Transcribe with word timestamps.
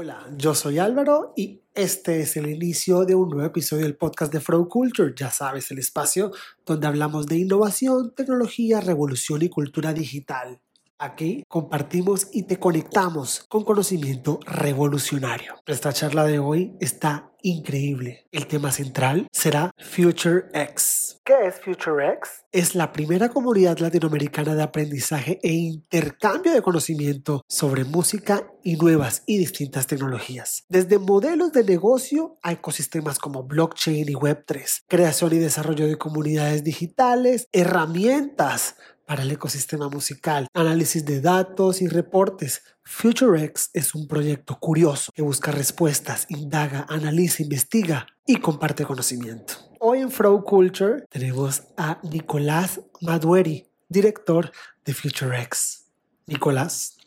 Hola, 0.00 0.24
yo 0.36 0.54
soy 0.54 0.78
Álvaro 0.78 1.32
y 1.34 1.62
este 1.74 2.20
es 2.20 2.36
el 2.36 2.48
inicio 2.48 3.04
de 3.04 3.16
un 3.16 3.30
nuevo 3.30 3.44
episodio 3.44 3.82
del 3.82 3.96
podcast 3.96 4.32
de 4.32 4.38
Flow 4.38 4.68
Culture. 4.68 5.12
Ya 5.16 5.32
sabes, 5.32 5.72
el 5.72 5.80
espacio 5.80 6.30
donde 6.64 6.86
hablamos 6.86 7.26
de 7.26 7.38
innovación, 7.38 8.14
tecnología, 8.14 8.80
revolución 8.80 9.42
y 9.42 9.48
cultura 9.48 9.92
digital. 9.92 10.60
Aquí 11.00 11.44
compartimos 11.46 12.26
y 12.32 12.42
te 12.42 12.58
conectamos 12.58 13.44
con 13.48 13.62
conocimiento 13.62 14.40
revolucionario. 14.44 15.54
Esta 15.64 15.92
charla 15.92 16.24
de 16.24 16.40
hoy 16.40 16.76
está 16.80 17.30
increíble. 17.40 18.26
El 18.32 18.48
tema 18.48 18.72
central 18.72 19.28
será 19.30 19.70
Future 19.78 20.46
X. 20.52 21.20
¿Qué 21.24 21.46
es 21.46 21.60
Future 21.60 22.04
X? 22.14 22.44
Es 22.50 22.74
la 22.74 22.90
primera 22.90 23.28
comunidad 23.28 23.78
latinoamericana 23.78 24.56
de 24.56 24.62
aprendizaje 24.64 25.38
e 25.42 25.52
intercambio 25.52 26.52
de 26.52 26.62
conocimiento 26.62 27.44
sobre 27.46 27.84
música 27.84 28.50
y 28.64 28.74
nuevas 28.74 29.22
y 29.24 29.38
distintas 29.38 29.86
tecnologías. 29.86 30.64
Desde 30.68 30.98
modelos 30.98 31.52
de 31.52 31.62
negocio 31.62 32.38
a 32.42 32.50
ecosistemas 32.50 33.20
como 33.20 33.44
blockchain 33.44 34.08
y 34.08 34.14
Web3, 34.14 34.82
creación 34.88 35.32
y 35.34 35.38
desarrollo 35.38 35.86
de 35.86 35.96
comunidades 35.96 36.64
digitales, 36.64 37.46
herramientas 37.52 38.74
para 39.08 39.22
el 39.22 39.30
ecosistema 39.30 39.88
musical, 39.88 40.48
análisis 40.52 41.02
de 41.02 41.22
datos 41.22 41.80
y 41.80 41.88
reportes. 41.88 42.62
FutureX 42.82 43.70
es 43.72 43.94
un 43.94 44.06
proyecto 44.06 44.58
curioso 44.60 45.10
que 45.14 45.22
busca 45.22 45.50
respuestas, 45.50 46.26
indaga, 46.28 46.84
analiza, 46.90 47.42
investiga 47.42 48.06
y 48.26 48.36
comparte 48.36 48.84
conocimiento. 48.84 49.54
Hoy 49.80 50.00
en 50.00 50.10
Flow 50.10 50.44
Culture 50.44 51.06
tenemos 51.08 51.62
a 51.78 51.98
Nicolás 52.02 52.82
Madueri, 53.00 53.66
director 53.88 54.52
de 54.84 54.92
FutureX. 54.92 55.90
Nicolás, 56.26 56.98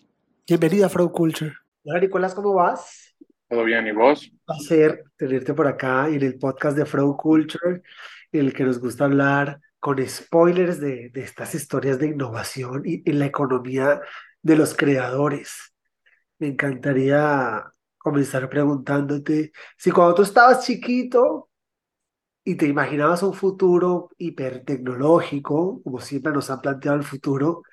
bienvenido 0.48 0.88
a 0.88 0.90
Flow 0.90 1.12
Culture. 1.12 1.54
Hola 1.84 2.00
Nicolás, 2.00 2.34
¿cómo 2.34 2.56
vas? 2.56 3.14
Todo 3.48 3.64
bien, 3.64 3.86
¿y 3.86 3.92
vos? 3.92 4.28
Un 4.28 4.40
placer 4.44 5.04
tenerte 5.18 5.54
por 5.54 5.68
acá 5.68 6.08
en 6.08 6.24
el 6.24 6.40
podcast 6.40 6.76
de 6.76 6.88
Flow 6.88 7.16
Culture, 7.16 7.84
en 8.32 8.46
el 8.48 8.54
que 8.54 8.64
nos 8.64 8.80
gusta 8.80 9.06
hablar 9.06 9.60
con 9.82 10.08
spoilers 10.08 10.80
de, 10.80 11.10
de 11.10 11.22
estas 11.22 11.56
historias 11.56 12.00
de 12.00 12.08
innovación 12.08 12.84
y 12.86 13.04
en 13.10 13.20
la 13.20 13.26
economía 13.26 14.00
de 14.42 14.56
los 14.56 14.76
creadores. 14.76 15.74
Me 16.40 16.48
encantaría 16.48 17.66
comenzar 17.98 18.50
preguntándote 18.50 19.52
si 19.78 19.92
cuando 19.92 20.16
tú 20.16 20.22
estabas 20.22 20.66
chiquito 20.66 21.50
y 22.44 22.56
te 22.56 22.68
imaginabas 22.68 23.24
un 23.24 23.34
futuro 23.34 24.10
hipertecnológico, 24.18 25.82
como 25.84 26.00
siempre 26.00 26.32
nos 26.32 26.50
han 26.50 26.62
planteado 26.62 26.98
el 26.98 27.04
futuro, 27.04 27.64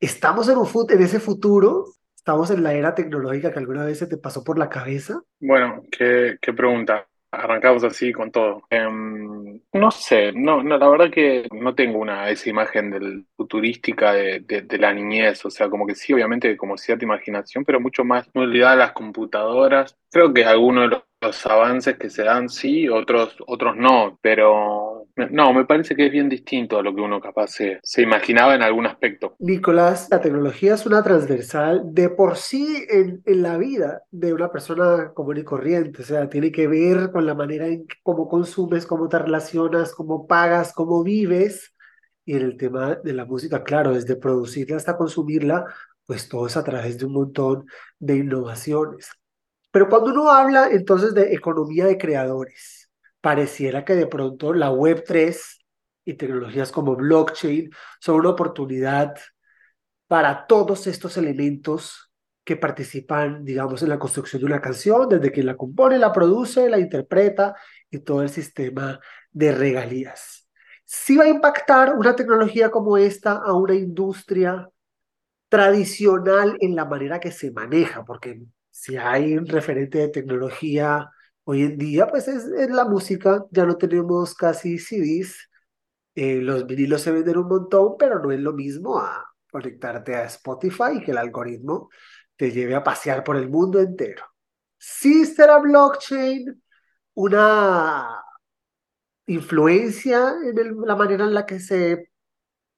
¿estamos 0.00 0.48
en, 0.48 0.58
un, 0.58 0.68
en 0.90 1.02
ese 1.02 1.20
futuro? 1.20 1.86
¿Estamos 2.14 2.50
en 2.50 2.62
la 2.62 2.74
era 2.74 2.94
tecnológica 2.94 3.52
que 3.52 3.58
alguna 3.58 3.84
vez 3.84 3.98
se 3.98 4.06
te 4.06 4.16
pasó 4.16 4.44
por 4.44 4.58
la 4.58 4.68
cabeza? 4.68 5.20
Bueno, 5.40 5.82
qué, 5.90 6.38
qué 6.40 6.52
pregunta. 6.52 7.08
Arrancamos 7.32 7.82
así 7.82 8.12
con 8.12 8.30
todo. 8.30 8.62
Em, 8.70 9.41
no 9.72 9.90
sé, 9.90 10.32
no, 10.32 10.62
no, 10.62 10.78
la 10.78 10.88
verdad 10.88 11.10
que 11.10 11.46
no 11.52 11.74
tengo 11.74 11.98
una 11.98 12.28
esa 12.30 12.50
imagen 12.50 12.90
del 12.90 13.26
futurística 13.36 14.12
de, 14.12 14.40
de, 14.40 14.78
la 14.78 14.92
niñez, 14.92 15.44
o 15.44 15.50
sea, 15.50 15.68
como 15.68 15.86
que 15.86 15.94
sí, 15.94 16.12
obviamente 16.12 16.56
como 16.56 16.76
cierta 16.76 17.04
imaginación, 17.04 17.64
pero 17.64 17.80
mucho 17.80 18.04
más 18.04 18.28
ligada 18.34 18.72
a 18.72 18.76
las 18.76 18.92
computadoras. 18.92 19.96
Creo 20.10 20.32
que 20.32 20.44
algunos 20.44 20.90
de 20.90 21.02
los 21.20 21.46
avances 21.46 21.96
que 21.96 22.10
se 22.10 22.24
dan 22.24 22.48
sí, 22.48 22.88
otros, 22.88 23.36
otros 23.46 23.76
no, 23.76 24.18
pero 24.20 24.91
no, 25.16 25.52
me 25.52 25.64
parece 25.64 25.94
que 25.94 26.06
es 26.06 26.12
bien 26.12 26.28
distinto 26.28 26.78
a 26.78 26.82
lo 26.82 26.94
que 26.94 27.00
uno 27.00 27.20
capaz 27.20 27.48
se, 27.48 27.80
se, 27.82 28.02
imaginaba 28.02 28.54
en 28.54 28.62
algún 28.62 28.86
aspecto. 28.86 29.36
Nicolás, 29.38 30.08
la 30.10 30.20
tecnología 30.20 30.74
es 30.74 30.86
una 30.86 31.02
transversal 31.02 31.82
de 31.84 32.08
por 32.08 32.36
sí 32.36 32.84
en, 32.88 33.22
en, 33.26 33.42
la 33.42 33.58
vida 33.58 34.02
de 34.10 34.32
una 34.32 34.50
persona 34.50 35.12
común 35.14 35.38
y 35.38 35.44
corriente, 35.44 36.02
o 36.02 36.04
sea, 36.04 36.28
tiene 36.28 36.50
que 36.50 36.66
ver 36.66 37.10
con 37.12 37.26
la 37.26 37.34
manera 37.34 37.66
en 37.66 37.86
cómo 38.02 38.28
consumes, 38.28 38.86
cómo 38.86 39.08
te 39.08 39.18
relacionas, 39.18 39.94
cómo 39.94 40.26
pagas, 40.26 40.72
cómo 40.72 41.02
vives. 41.02 41.74
Y 42.24 42.36
en 42.36 42.42
el 42.42 42.56
tema 42.56 42.94
de 43.02 43.12
la 43.12 43.24
música, 43.24 43.64
claro, 43.64 43.94
desde 43.94 44.16
producirla 44.16 44.76
hasta 44.76 44.96
consumirla, 44.96 45.66
pues 46.06 46.28
todo 46.28 46.46
es 46.46 46.56
a 46.56 46.64
través 46.64 46.98
de 46.98 47.06
un 47.06 47.12
montón 47.14 47.66
de 47.98 48.16
innovaciones. 48.16 49.10
Pero 49.72 49.88
cuando 49.88 50.10
uno 50.10 50.30
habla 50.30 50.68
entonces 50.70 51.14
de 51.14 51.32
economía 51.32 51.86
de 51.86 51.98
creadores, 51.98 52.81
pareciera 53.22 53.84
que 53.86 53.94
de 53.94 54.06
pronto 54.06 54.52
la 54.52 54.70
Web3 54.70 55.64
y 56.04 56.14
tecnologías 56.14 56.72
como 56.72 56.96
blockchain 56.96 57.70
son 58.00 58.16
una 58.16 58.30
oportunidad 58.30 59.14
para 60.08 60.46
todos 60.46 60.86
estos 60.86 61.16
elementos 61.16 62.12
que 62.44 62.56
participan, 62.56 63.44
digamos, 63.44 63.82
en 63.82 63.88
la 63.88 64.00
construcción 64.00 64.40
de 64.40 64.46
una 64.46 64.60
canción, 64.60 65.08
desde 65.08 65.30
quien 65.30 65.46
la 65.46 65.56
compone, 65.56 65.96
la 65.96 66.12
produce, 66.12 66.68
la 66.68 66.80
interpreta 66.80 67.54
y 67.88 68.00
todo 68.00 68.22
el 68.22 68.28
sistema 68.28 68.98
de 69.30 69.52
regalías. 69.52 70.48
¿Sí 70.84 71.16
va 71.16 71.24
a 71.24 71.28
impactar 71.28 71.94
una 71.94 72.16
tecnología 72.16 72.70
como 72.70 72.98
esta 72.98 73.34
a 73.34 73.54
una 73.54 73.74
industria 73.74 74.68
tradicional 75.48 76.56
en 76.60 76.74
la 76.74 76.84
manera 76.84 77.20
que 77.20 77.30
se 77.30 77.52
maneja? 77.52 78.04
Porque 78.04 78.42
si 78.70 78.96
hay 78.96 79.38
un 79.38 79.46
referente 79.46 79.98
de 79.98 80.08
tecnología 80.08 81.08
Hoy 81.44 81.62
en 81.62 81.76
día, 81.76 82.06
pues 82.06 82.28
es, 82.28 82.46
la 82.70 82.84
música, 82.84 83.44
ya 83.50 83.66
no 83.66 83.76
tenemos 83.76 84.34
casi 84.34 84.78
CDs, 84.78 85.50
eh, 86.14 86.36
los 86.36 86.66
vinilos 86.66 87.02
se 87.02 87.10
venden 87.10 87.38
un 87.38 87.48
montón, 87.48 87.96
pero 87.98 88.20
no 88.20 88.30
es 88.30 88.38
lo 88.38 88.52
mismo 88.52 88.98
a 88.98 89.26
conectarte 89.50 90.14
a 90.14 90.24
Spotify 90.24 90.98
y 90.98 91.02
que 91.02 91.10
el 91.10 91.18
algoritmo 91.18 91.90
te 92.36 92.52
lleve 92.52 92.76
a 92.76 92.84
pasear 92.84 93.24
por 93.24 93.36
el 93.36 93.48
mundo 93.48 93.80
entero. 93.80 94.24
¿Sí 94.78 95.24
será 95.26 95.58
blockchain 95.58 96.62
una 97.14 98.22
influencia 99.26 100.34
en 100.44 100.80
la 100.86 100.96
manera 100.96 101.24
en 101.24 101.34
la 101.34 101.44
que 101.44 101.58
se 101.58 102.10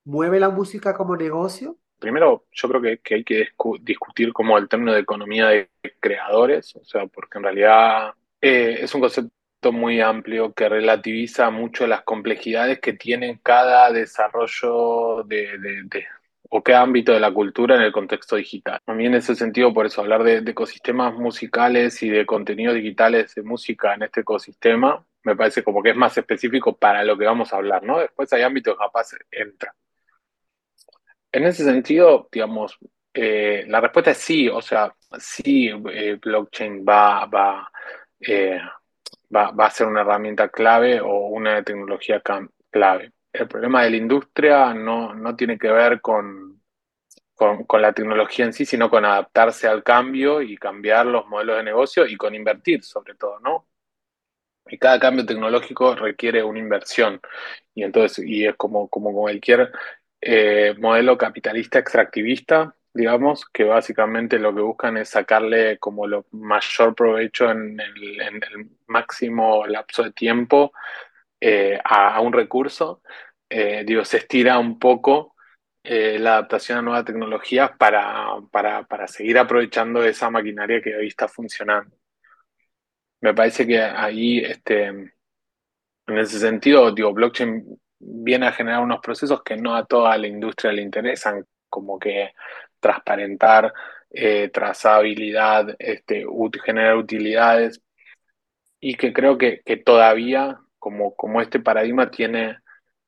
mueve 0.04 0.40
la 0.40 0.48
música 0.48 0.94
como 0.94 1.16
negocio? 1.16 1.78
Primero, 1.98 2.46
yo 2.50 2.68
creo 2.68 2.80
que, 2.80 2.98
que 2.98 3.14
hay 3.16 3.24
que 3.24 3.48
discutir 3.82 4.32
como 4.32 4.56
el 4.56 4.68
término 4.68 4.92
de 4.92 5.00
economía 5.00 5.48
de 5.48 5.70
creadores, 6.00 6.74
o 6.76 6.84
sea, 6.84 7.06
porque 7.06 7.38
en 7.38 7.44
realidad 7.44 8.14
eh, 8.46 8.84
es 8.84 8.94
un 8.94 9.00
concepto 9.00 9.72
muy 9.72 10.02
amplio 10.02 10.52
que 10.52 10.68
relativiza 10.68 11.48
mucho 11.48 11.86
las 11.86 12.02
complejidades 12.02 12.78
que 12.78 12.92
tiene 12.92 13.40
cada 13.42 13.90
desarrollo 13.90 15.22
de, 15.24 15.88
o 16.50 16.62
qué 16.62 16.74
ámbito 16.74 17.12
de 17.12 17.20
la 17.20 17.32
cultura 17.32 17.76
en 17.76 17.80
el 17.80 17.90
contexto 17.92 18.36
digital. 18.36 18.80
A 18.86 18.92
mí 18.92 19.06
en 19.06 19.14
ese 19.14 19.34
sentido, 19.34 19.72
por 19.72 19.86
eso 19.86 20.02
hablar 20.02 20.22
de, 20.24 20.38
ecosistemas 20.38 21.14
musicales 21.14 22.02
y 22.02 22.10
de 22.10 22.26
contenidos 22.26 22.74
digitales 22.74 23.34
de 23.34 23.42
música 23.42 23.94
en 23.94 24.02
este 24.02 24.20
ecosistema, 24.20 25.02
me 25.22 25.36
parece 25.36 25.64
como 25.64 25.82
que 25.82 25.90
es 25.90 25.96
más 25.96 26.18
específico 26.18 26.76
para 26.76 27.02
lo 27.02 27.16
que 27.16 27.24
vamos 27.24 27.50
a 27.50 27.56
hablar, 27.56 27.82
¿no? 27.82 27.98
Después 27.98 28.30
hay 28.34 28.42
ámbitos 28.42 28.74
que 28.74 28.84
capaz 28.84 29.08
entra. 29.30 29.74
En 31.32 31.44
ese 31.44 31.64
sentido, 31.64 32.28
digamos, 32.30 32.78
eh, 33.14 33.64
la 33.68 33.80
respuesta 33.80 34.10
es 34.10 34.18
sí, 34.18 34.48
o 34.50 34.60
sea, 34.60 34.94
sí, 35.18 35.70
eh, 35.90 36.18
blockchain 36.20 36.84
va, 36.86 37.24
va 37.24 37.70
eh, 38.26 38.60
va, 39.34 39.52
a 39.56 39.70
ser 39.70 39.86
una 39.86 40.02
herramienta 40.02 40.48
clave 40.48 41.00
o 41.00 41.28
una 41.28 41.62
tecnología 41.62 42.22
clave. 42.70 43.12
El 43.32 43.48
problema 43.48 43.82
de 43.82 43.90
la 43.90 43.96
industria 43.96 44.74
no, 44.74 45.14
no 45.14 45.34
tiene 45.36 45.58
que 45.58 45.70
ver 45.70 46.00
con, 46.00 46.62
con, 47.34 47.82
la 47.82 47.92
tecnología 47.92 48.44
en 48.44 48.52
sí, 48.52 48.64
sino 48.64 48.88
con 48.90 49.04
adaptarse 49.04 49.66
al 49.66 49.82
cambio 49.82 50.40
y 50.40 50.56
cambiar 50.56 51.06
los 51.06 51.26
modelos 51.26 51.56
de 51.56 51.64
negocio 51.64 52.06
y 52.06 52.16
con 52.16 52.34
invertir 52.34 52.84
sobre 52.84 53.14
todo, 53.14 53.40
¿no? 53.40 53.66
Y 54.66 54.78
cada 54.78 54.98
cambio 54.98 55.26
tecnológico 55.26 55.94
requiere 55.94 56.42
una 56.42 56.58
inversión. 56.58 57.20
Y 57.74 57.82
entonces, 57.82 58.24
y 58.26 58.46
es 58.46 58.56
como, 58.56 58.88
como 58.88 59.12
cualquier 59.12 59.72
eh, 60.20 60.74
modelo 60.78 61.18
capitalista 61.18 61.78
extractivista, 61.78 62.74
digamos, 62.94 63.44
que 63.46 63.64
básicamente 63.64 64.38
lo 64.38 64.54
que 64.54 64.60
buscan 64.62 64.96
es 64.96 65.10
sacarle 65.10 65.78
como 65.78 66.06
lo 66.06 66.26
mayor 66.30 66.94
provecho 66.94 67.50
en 67.50 67.78
el, 67.80 68.70
máximo 68.86 69.66
lapso 69.66 70.04
de 70.04 70.12
tiempo 70.12 70.72
eh, 71.40 71.78
a, 71.84 72.20
un 72.20 72.32
recurso. 72.32 73.02
Eh, 73.48 73.84
digo, 73.86 74.04
se 74.04 74.18
estira 74.18 74.58
un 74.58 74.78
poco 74.78 75.34
eh, 75.82 76.18
la 76.18 76.34
adaptación 76.34 76.78
a 76.78 76.82
nuevas 76.82 77.04
tecnologías 77.04 77.72
para, 77.78 78.26
para, 78.50 78.84
para, 78.86 79.08
seguir 79.08 79.38
aprovechando 79.38 80.02
esa 80.04 80.30
maquinaria 80.30 80.80
que 80.82 80.96
hoy 80.96 81.08
está 81.08 81.28
funcionando. 81.28 81.96
Me 83.20 83.34
parece 83.34 83.66
que 83.66 83.80
ahí, 83.80 84.38
este, 84.38 84.86
en 84.86 85.12
ese 86.06 86.38
sentido, 86.38 86.92
digo, 86.92 87.12
blockchain 87.12 87.64
viene 87.98 88.46
a 88.46 88.52
generar 88.52 88.80
unos 88.82 89.00
procesos 89.00 89.42
que 89.42 89.56
no 89.56 89.74
a 89.74 89.86
toda 89.86 90.16
la 90.18 90.26
industria 90.26 90.72
le 90.72 90.82
interesan, 90.82 91.44
como 91.68 91.98
que 91.98 92.32
transparentar 92.84 93.72
eh, 94.10 94.50
trazabilidad, 94.50 95.74
este, 95.78 96.26
generar 96.62 96.96
utilidades 96.96 97.80
y 98.78 98.94
que 98.96 99.12
creo 99.14 99.38
que, 99.38 99.62
todavía 99.84 100.60
como, 100.78 101.16
como 101.16 101.40
este 101.40 101.60
paradigma 101.60 102.10
tiene, 102.10 102.58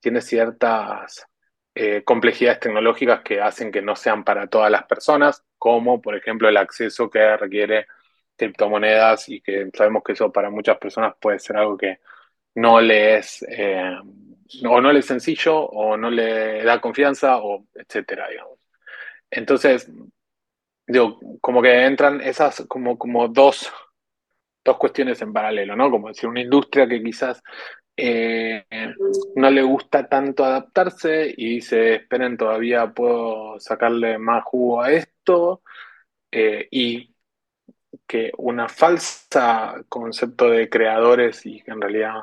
tiene 0.00 0.22
ciertas 0.22 1.26
eh, 1.74 2.02
complejidades 2.04 2.60
tecnológicas 2.60 3.20
que 3.20 3.40
hacen 3.42 3.70
que 3.70 3.82
no 3.82 3.96
sean 3.96 4.24
para 4.24 4.46
todas 4.46 4.70
las 4.70 4.84
personas, 4.84 5.44
como 5.58 6.00
por 6.00 6.16
ejemplo 6.16 6.48
el 6.48 6.56
acceso 6.56 7.10
que 7.10 7.36
requiere 7.36 7.86
criptomonedas 8.34 9.28
y 9.28 9.42
que 9.42 9.68
sabemos 9.74 10.02
que 10.02 10.12
eso 10.12 10.32
para 10.32 10.48
muchas 10.48 10.78
personas 10.78 11.14
puede 11.20 11.38
ser 11.38 11.58
algo 11.58 11.76
que 11.76 12.00
no 12.54 12.80
le 12.80 13.18
es 13.18 13.44
eh, 13.48 13.94
o 14.64 14.80
no 14.80 14.92
le 14.92 15.00
es 15.00 15.06
sencillo 15.06 15.58
o 15.58 15.96
no 15.98 16.10
le 16.10 16.64
da 16.64 16.80
confianza 16.80 17.38
o 17.38 17.66
etcétera, 17.74 18.28
digamos. 18.30 18.65
Entonces, 19.30 19.90
digo, 20.86 21.18
como 21.40 21.62
que 21.62 21.84
entran 21.84 22.20
esas 22.20 22.64
como, 22.68 22.98
como 22.98 23.28
dos, 23.28 23.72
dos 24.64 24.76
cuestiones 24.78 25.20
en 25.22 25.32
paralelo, 25.32 25.76
¿no? 25.76 25.90
Como 25.90 26.08
decir, 26.08 26.28
una 26.28 26.40
industria 26.40 26.88
que 26.88 27.02
quizás 27.02 27.42
eh, 27.96 28.64
no 29.36 29.50
le 29.50 29.62
gusta 29.62 30.08
tanto 30.08 30.44
adaptarse 30.44 31.32
y 31.36 31.56
dice, 31.56 31.94
esperen, 31.96 32.36
todavía 32.36 32.92
puedo 32.92 33.58
sacarle 33.60 34.18
más 34.18 34.44
jugo 34.44 34.82
a 34.82 34.92
esto, 34.92 35.62
eh, 36.30 36.68
y 36.70 37.14
que 38.06 38.32
una 38.38 38.68
falsa 38.68 39.84
concepto 39.88 40.50
de 40.50 40.68
creadores 40.68 41.44
y 41.46 41.62
que 41.62 41.70
en 41.72 41.80
realidad, 41.80 42.22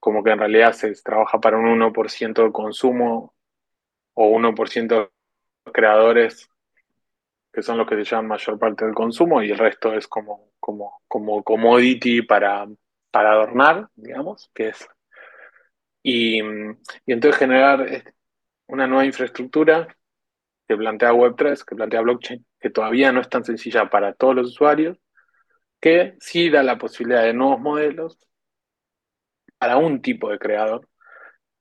como 0.00 0.22
que 0.22 0.30
en 0.30 0.38
realidad 0.40 0.72
se 0.72 0.92
trabaja 1.02 1.40
para 1.40 1.58
un 1.58 1.66
1% 1.66 2.44
de 2.44 2.52
consumo 2.52 3.34
o 4.14 4.28
1% 4.30 4.88
de 4.94 5.15
creadores 5.72 6.48
que 7.52 7.62
son 7.62 7.78
los 7.78 7.88
que 7.88 7.96
se 7.96 8.04
llaman 8.04 8.28
mayor 8.28 8.58
parte 8.58 8.84
del 8.84 8.94
consumo 8.94 9.42
y 9.42 9.50
el 9.50 9.58
resto 9.58 9.94
es 9.94 10.06
como, 10.06 10.50
como, 10.60 11.00
como 11.08 11.42
commodity 11.42 12.22
para, 12.22 12.66
para 13.10 13.32
adornar, 13.32 13.88
digamos, 13.94 14.50
que 14.54 14.68
es. 14.68 14.86
Y, 16.02 16.42
y 16.42 17.12
entonces 17.12 17.38
generar 17.38 18.04
una 18.66 18.86
nueva 18.86 19.06
infraestructura 19.06 19.88
que 20.68 20.76
plantea 20.76 21.14
Web3, 21.14 21.64
que 21.64 21.76
plantea 21.76 22.00
blockchain, 22.02 22.46
que 22.60 22.70
todavía 22.70 23.12
no 23.12 23.20
es 23.20 23.28
tan 23.28 23.44
sencilla 23.44 23.88
para 23.88 24.12
todos 24.12 24.34
los 24.34 24.48
usuarios, 24.48 24.98
que 25.80 26.16
sí 26.20 26.50
da 26.50 26.62
la 26.62 26.78
posibilidad 26.78 27.22
de 27.22 27.32
nuevos 27.32 27.60
modelos 27.60 28.18
para 29.58 29.76
un 29.78 30.02
tipo 30.02 30.30
de 30.30 30.38
creador 30.38 30.88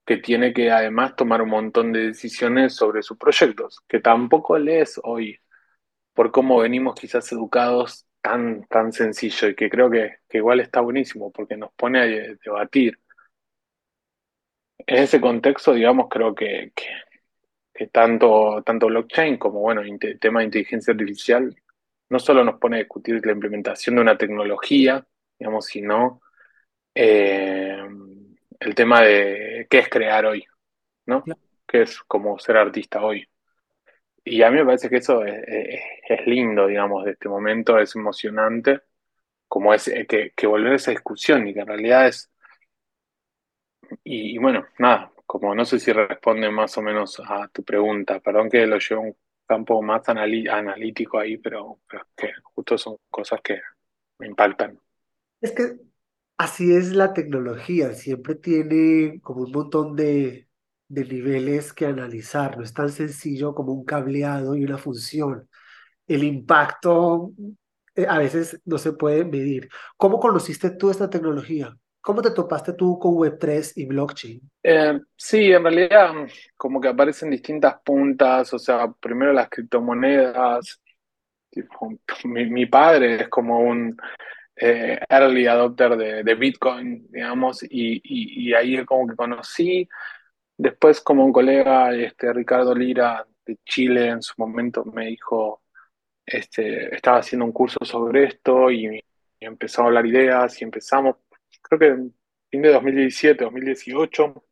que 0.05 0.17
tiene 0.17 0.53
que 0.53 0.71
además 0.71 1.15
tomar 1.15 1.41
un 1.41 1.49
montón 1.49 1.91
de 1.91 2.07
decisiones 2.07 2.75
sobre 2.75 3.01
sus 3.01 3.17
proyectos, 3.17 3.79
que 3.87 3.99
tampoco 3.99 4.57
lees 4.59 4.99
hoy 5.03 5.39
por 6.13 6.31
cómo 6.31 6.59
venimos 6.59 6.95
quizás 6.95 7.31
educados 7.31 8.07
tan, 8.21 8.65
tan 8.67 8.93
sencillo 8.93 9.49
y 9.49 9.55
que 9.55 9.69
creo 9.69 9.89
que, 9.89 10.19
igual 10.31 10.59
está 10.59 10.81
buenísimo 10.81 11.31
porque 11.31 11.57
nos 11.57 11.71
pone 11.73 11.99
a 12.01 12.05
debatir. 12.05 12.99
En 14.77 14.97
ese 15.03 15.19
contexto, 15.19 15.73
digamos, 15.73 16.07
creo 16.09 16.35
que, 16.35 16.71
que, 17.73 17.87
tanto, 17.87 18.61
tanto 18.63 18.87
blockchain 18.87 19.37
como, 19.37 19.59
bueno, 19.61 19.81
el 19.81 20.19
tema 20.19 20.39
de 20.39 20.45
inteligencia 20.45 20.91
artificial 20.93 21.55
no 22.09 22.19
solo 22.19 22.43
nos 22.43 22.59
pone 22.59 22.77
a 22.77 22.79
discutir 22.79 23.25
la 23.25 23.31
implementación 23.31 23.95
de 23.95 24.01
una 24.01 24.17
tecnología, 24.17 25.05
digamos, 25.39 25.65
sino 25.65 26.21
eh, 26.93 27.77
el 28.59 28.75
tema 28.75 29.01
de 29.01 29.67
qué 29.69 29.79
es 29.79 29.89
crear 29.89 30.25
hoy, 30.25 30.45
¿no? 31.05 31.23
¿Qué 31.67 31.83
es 31.83 31.99
como 32.03 32.37
ser 32.39 32.57
artista 32.57 33.03
hoy? 33.03 33.27
Y 34.23 34.41
a 34.41 34.49
mí 34.49 34.57
me 34.57 34.65
parece 34.65 34.89
que 34.89 34.97
eso 34.97 35.23
es, 35.23 36.25
lindo, 36.25 36.67
digamos, 36.67 37.05
de 37.05 37.11
este 37.11 37.29
momento, 37.29 37.77
es 37.77 37.95
emocionante, 37.95 38.81
como 39.47 39.73
es 39.73 39.87
eh, 39.87 40.07
que, 40.07 40.31
que, 40.35 40.47
volver 40.47 40.73
a 40.73 40.75
esa 40.75 40.91
discusión 40.91 41.47
y 41.47 41.53
que 41.53 41.59
en 41.61 41.67
realidad 41.67 42.07
es... 42.07 42.31
Y, 44.03 44.37
bueno, 44.39 44.65
nada, 44.79 45.11
como 45.25 45.53
no 45.53 45.63
sé 45.63 45.79
si 45.79 45.91
responde 45.91 46.49
más 46.49 46.75
o 46.77 46.81
menos 46.81 47.21
a 47.23 47.47
tu 47.49 47.63
pregunta, 47.63 48.19
perdón 48.19 48.49
que 48.49 48.65
lo 48.65 48.79
llevo 48.79 49.01
a 49.01 49.05
un 49.05 49.17
campo 49.45 49.81
más 49.81 50.09
analítico 50.09 51.19
ahí, 51.19 51.37
pero, 51.37 51.79
pero 51.87 52.07
que 52.15 52.31
justo 52.41 52.77
son 52.79 52.97
cosas 53.09 53.41
que 53.41 53.61
me 54.17 54.27
impactan. 54.27 54.79
Es 55.39 55.51
que 55.51 55.75
así 56.37 56.73
es 56.75 56.93
la 56.93 57.13
tecnología, 57.13 57.93
siempre 57.93 58.35
tiene 58.35 59.19
como 59.21 59.43
un 59.43 59.51
montón 59.51 59.95
de, 59.95 60.47
de 60.87 61.05
niveles 61.05 61.73
que 61.73 61.85
analizar. 61.85 62.57
No 62.57 62.63
es 62.63 62.73
tan 62.73 62.89
sencillo 62.89 63.53
como 63.53 63.73
un 63.73 63.85
cableado 63.85 64.55
y 64.55 64.63
una 64.63 64.77
función. 64.77 65.49
El 66.07 66.23
impacto 66.23 67.31
eh, 67.95 68.05
a 68.07 68.17
veces 68.19 68.61
no 68.65 68.77
se 68.77 68.93
puede 68.93 69.23
medir. 69.25 69.69
¿Cómo 69.97 70.19
conociste 70.19 70.71
tú 70.71 70.89
esta 70.89 71.09
tecnología? 71.09 71.75
¿Cómo 72.01 72.21
te 72.21 72.31
topaste 72.31 72.73
tú 72.73 72.99
con 72.99 73.15
Web3 73.15 73.73
y 73.77 73.85
blockchain? 73.85 74.41
Eh, 74.61 74.99
sí, 75.15 75.51
en 75.51 75.63
realidad 75.63 76.13
como 76.55 76.79
que 76.79 76.89
aparecen 76.89 77.31
distintas 77.31 77.77
puntas, 77.83 78.53
o 78.53 78.59
sea, 78.59 78.91
primero 78.99 79.33
las 79.33 79.49
criptomonedas, 79.49 80.79
mi, 82.25 82.65
padre 82.67 83.23
es 83.23 83.29
como 83.29 83.59
un 83.59 83.97
eh, 84.55 84.99
early 85.09 85.47
adopter 85.47 85.97
de, 85.97 86.35
Bitcoin, 86.35 87.07
digamos, 87.11 87.63
y, 87.63 88.01
y, 88.03 88.49
y 88.49 88.53
ahí 88.53 88.83
como 88.85 89.07
que 89.07 89.15
conocí, 89.15 89.87
Después, 90.57 91.01
como 91.01 91.25
un 91.25 91.33
colega, 91.33 91.93
este, 91.95 92.31
Ricardo 92.33 92.73
Lira 92.73 93.27
de 93.45 93.57
Chile, 93.65 94.07
en 94.09 94.21
su 94.21 94.33
momento 94.37 94.85
me 94.85 95.07
dijo, 95.07 95.63
este, 96.25 96.95
estaba 96.95 97.19
haciendo 97.19 97.45
un 97.45 97.51
curso 97.51 97.79
sobre 97.83 98.25
esto 98.25 98.71
y, 98.71 99.03
empezó 99.39 99.83
a 99.83 99.85
hablar 99.85 100.05
ideas 100.07 100.59
y 100.61 100.63
empezamos, 100.63 101.17
creo 101.61 101.79
que 101.79 101.87
en 101.87 102.15
fin 102.49 102.61
de 102.63 102.71
2017, 102.73 103.43
2018, 103.43 104.43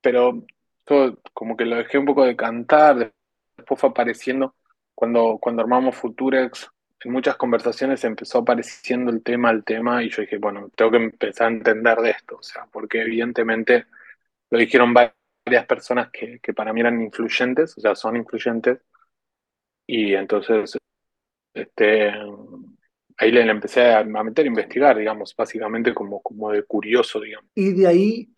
pero 0.00 0.44
todo 0.84 1.20
como 1.34 1.56
que 1.56 1.66
lo 1.66 1.76
dejé 1.76 1.98
un 1.98 2.06
poco 2.06 2.24
de 2.24 2.36
cantar, 2.36 3.12
después 3.56 3.80
fue 3.80 3.90
apareciendo, 3.90 4.54
cuando, 4.94 5.38
cuando 5.38 5.62
armamos 5.62 5.96
Futurex, 5.96 6.70
en 7.00 7.12
muchas 7.12 7.36
conversaciones 7.36 8.02
empezó 8.04 8.38
apareciendo 8.38 9.10
el 9.10 9.22
tema, 9.22 9.50
el 9.50 9.64
tema, 9.64 10.02
y 10.02 10.10
yo 10.10 10.22
dije, 10.22 10.38
bueno, 10.38 10.70
tengo 10.74 10.90
que 10.90 10.96
empezar 10.96 11.48
a 11.48 11.50
entender 11.50 11.98
de 11.98 12.10
esto, 12.10 12.36
o 12.36 12.42
sea, 12.42 12.66
porque 12.70 13.02
evidentemente 13.02 13.86
lo 14.50 14.58
dijeron 14.58 14.94
varias 14.94 15.66
personas 15.66 16.10
que, 16.10 16.40
para 16.54 16.72
mí 16.72 16.80
eran 16.80 17.00
influyentes, 17.00 17.76
o 17.76 17.80
sea, 17.80 17.94
son 17.94 18.16
influyentes, 18.16 18.80
y 19.86 20.14
entonces 20.14 20.76
este, 21.54 22.12
ahí 23.18 23.30
le, 23.30 23.42
empecé 23.42 23.92
a, 23.92 24.02
meter 24.02 24.46
a 24.46 24.48
investigar, 24.48 24.96
digamos, 24.96 25.34
básicamente 25.36 25.94
como, 25.94 26.22
como 26.22 26.50
de 26.50 26.64
curioso, 26.64 27.20
digamos. 27.20 27.50
Y 27.54 27.72
de 27.72 27.86
ahí 27.86 28.34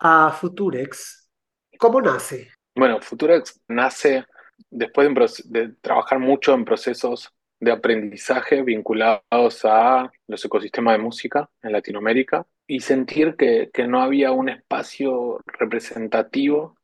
a 0.00 0.30
Futurex, 0.30 1.30
¿cómo 1.78 2.00
nace? 2.00 2.52
Bueno, 2.74 3.00
Futurex 3.00 3.60
nace 3.68 4.24
después 4.70 5.08
de 5.46 5.68
trabajar 5.80 6.18
mucho 6.18 6.54
en 6.54 6.64
procesos 6.64 7.32
de 7.60 7.72
aprendizaje 7.72 8.62
vinculados 8.62 9.64
a 9.64 10.10
los 10.26 10.44
ecosistemas 10.44 10.96
de 10.96 11.02
música 11.02 11.50
en 11.62 11.72
Latinoamérica 11.72 12.46
y 12.66 12.80
sentir 12.80 13.34
que, 13.36 13.70
no 13.88 14.00
había 14.02 14.30
un 14.32 14.48
espacio 14.48 15.40
representativo 15.46 16.76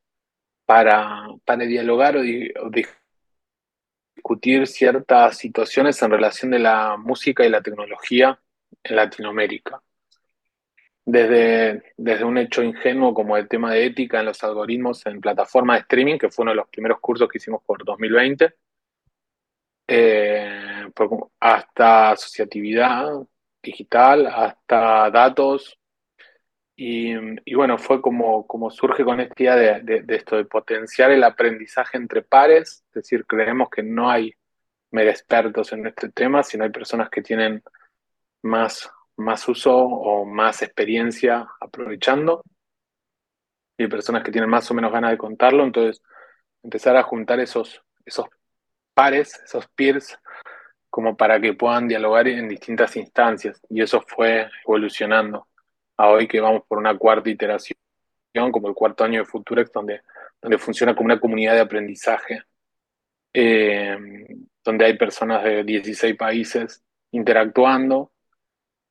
para, 0.65 1.27
para 1.45 1.65
dialogar 1.65 2.17
o, 2.17 2.23
discutir 4.17 4.67
ciertas 4.67 5.37
situaciones 5.37 6.01
en 6.03 6.11
relación 6.11 6.51
de 6.51 6.59
la 6.59 6.97
música 6.97 7.45
y 7.45 7.51
la 7.51 7.61
tecnología 7.61 8.41
en 8.83 8.97
Latinoamérica. 8.97 9.83
Desde, 11.07 11.83
desde 11.99 12.25
un 12.25 12.39
hecho 12.39 12.63
ingenuo 12.63 13.13
como 13.13 13.37
el 13.37 13.47
tema 13.47 13.73
de 13.73 13.85
ética 13.85 14.21
en 14.21 14.27
los 14.27 14.43
algoritmos 14.43 15.05
en 15.05 15.21
plataformas 15.21 15.77
de 15.77 15.83
streaming, 15.83 16.17
que 16.17 16.31
fue 16.31 16.45
uno 16.45 16.53
de 16.53 16.57
los 16.57 16.69
primeros 16.69 16.99
cursos 17.01 17.29
que 17.29 17.37
hicimos 17.37 17.63
por 17.63 17.85
2020, 17.85 18.55
eh, 19.87 20.89
hasta 21.41 22.11
asociatividad 22.13 23.27
digital, 23.63 24.27
hasta 24.27 25.11
datos. 25.11 25.79
Y, 26.77 27.55
bueno, 27.55 27.79
fue 27.79 28.01
como, 28.03 28.47
como 28.47 28.71
surge 28.71 29.05
con 29.05 29.21
esta 29.21 29.43
idea 29.43 29.79
de, 29.81 30.05
esto, 30.09 30.37
de 30.37 30.45
potenciar 30.45 31.13
el 31.13 31.23
aprendizaje 31.23 31.97
entre 31.97 32.23
pares, 32.23 32.85
es 32.89 32.95
decir, 32.95 33.25
creemos 33.27 33.71
que 33.71 33.83
no 33.83 34.11
hay 34.11 34.35
mega 34.91 35.11
expertos 35.11 35.73
en 35.73 35.87
este 35.87 36.09
tema, 36.11 36.43
sino 36.43 36.65
hay 36.65 36.71
personas 36.71 37.11
que 37.11 37.23
tienen 37.23 37.63
más, 38.43 38.91
más 39.17 39.49
uso 39.49 39.77
o 39.77 40.25
más 40.25 40.63
experiencia 40.63 41.49
aprovechando, 41.61 42.43
y 43.77 43.85
hay 43.85 43.89
personas 43.89 44.25
que 44.25 44.33
tienen 44.33 44.51
más 44.51 44.69
o 44.71 44.75
menos 44.75 44.93
ganas 44.93 45.13
de 45.13 45.19
contarlo, 45.19 45.65
entonces 45.65 46.03
empezar 46.63 46.97
a 46.97 47.03
juntar 47.05 47.39
esos, 47.39 47.83
esos 48.05 48.27
pares, 48.95 49.41
esos 49.45 49.67
peers, 49.69 50.19
como 50.91 51.17
para 51.17 51.41
que 51.41 51.55
puedan 51.55 51.89
dialogar 51.89 52.29
en 52.29 52.49
distintas 52.49 52.97
instancias. 52.97 53.61
Y 53.69 53.83
eso 53.83 54.01
fue 54.07 54.49
evolucionando 54.65 55.49
a 55.97 56.09
hoy 56.09 56.29
que 56.29 56.41
vamos 56.41 56.63
por 56.69 56.79
una 56.79 56.97
cuarta 56.97 57.31
iteración, 57.31 57.77
como 58.53 58.69
el 58.69 58.75
cuarto 58.75 59.05
año 59.05 59.21
de 59.21 59.27
Futurex, 59.27 59.73
donde, 59.73 60.03
donde 60.41 60.59
funciona 60.59 60.95
como 60.95 61.07
una 61.07 61.21
comunidad 61.21 61.55
de 61.55 61.61
aprendizaje, 61.61 62.43
eh, 63.33 63.99
donde 64.65 64.85
hay 64.85 64.97
personas 64.97 65.43
de 65.45 65.65
16 65.65 66.17
países 66.17 66.83
interactuando 67.11 68.13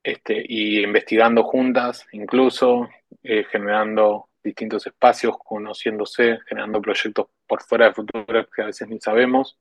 este, 0.03 0.43
y 0.47 0.83
investigando 0.83 1.43
juntas, 1.43 2.05
incluso 2.11 2.89
eh, 3.23 3.45
generando 3.49 4.29
distintos 4.43 4.85
espacios, 4.85 5.37
conociéndose, 5.37 6.39
generando 6.47 6.81
proyectos 6.81 7.27
por 7.47 7.63
fuera 7.63 7.85
de 7.85 7.93
Futurex 7.93 8.49
que 8.53 8.61
a 8.61 8.65
veces 8.65 8.87
ni 8.89 8.99
sabemos. 8.99 9.57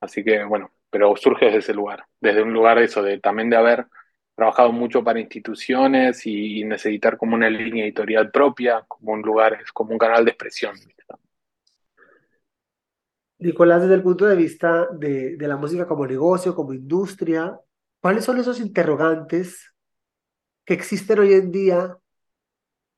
Así 0.00 0.22
que 0.22 0.44
bueno, 0.44 0.70
pero 0.90 1.16
surge 1.16 1.46
desde 1.46 1.58
ese 1.58 1.74
lugar, 1.74 2.04
desde 2.20 2.42
un 2.42 2.52
lugar 2.52 2.78
eso, 2.78 3.02
de 3.02 3.18
también 3.18 3.50
de 3.50 3.56
haber 3.56 3.86
trabajado 4.34 4.72
mucho 4.72 5.04
para 5.04 5.20
instituciones 5.20 6.26
y, 6.26 6.64
necesitar 6.64 7.16
como 7.16 7.34
una 7.34 7.50
línea 7.50 7.84
editorial 7.84 8.30
propia, 8.30 8.84
como 8.88 9.12
un 9.12 9.22
lugar, 9.22 9.62
como 9.74 9.92
un 9.92 9.98
canal 9.98 10.24
de 10.24 10.30
expresión. 10.30 10.74
Nicolás, 13.38 13.82
desde 13.82 13.94
el 13.94 14.02
punto 14.02 14.26
de 14.26 14.36
vista 14.36 14.86
de, 14.92 15.36
de 15.36 15.48
la 15.48 15.56
música 15.56 15.86
como 15.86 16.06
negocio, 16.06 16.54
como 16.54 16.74
industria, 16.74 17.58
¿cuáles 18.00 18.24
son 18.24 18.38
esos 18.38 18.60
interrogantes 18.60 19.74
que 20.64 20.74
existen 20.74 21.18
hoy 21.18 21.34
en 21.34 21.50
día 21.50 21.96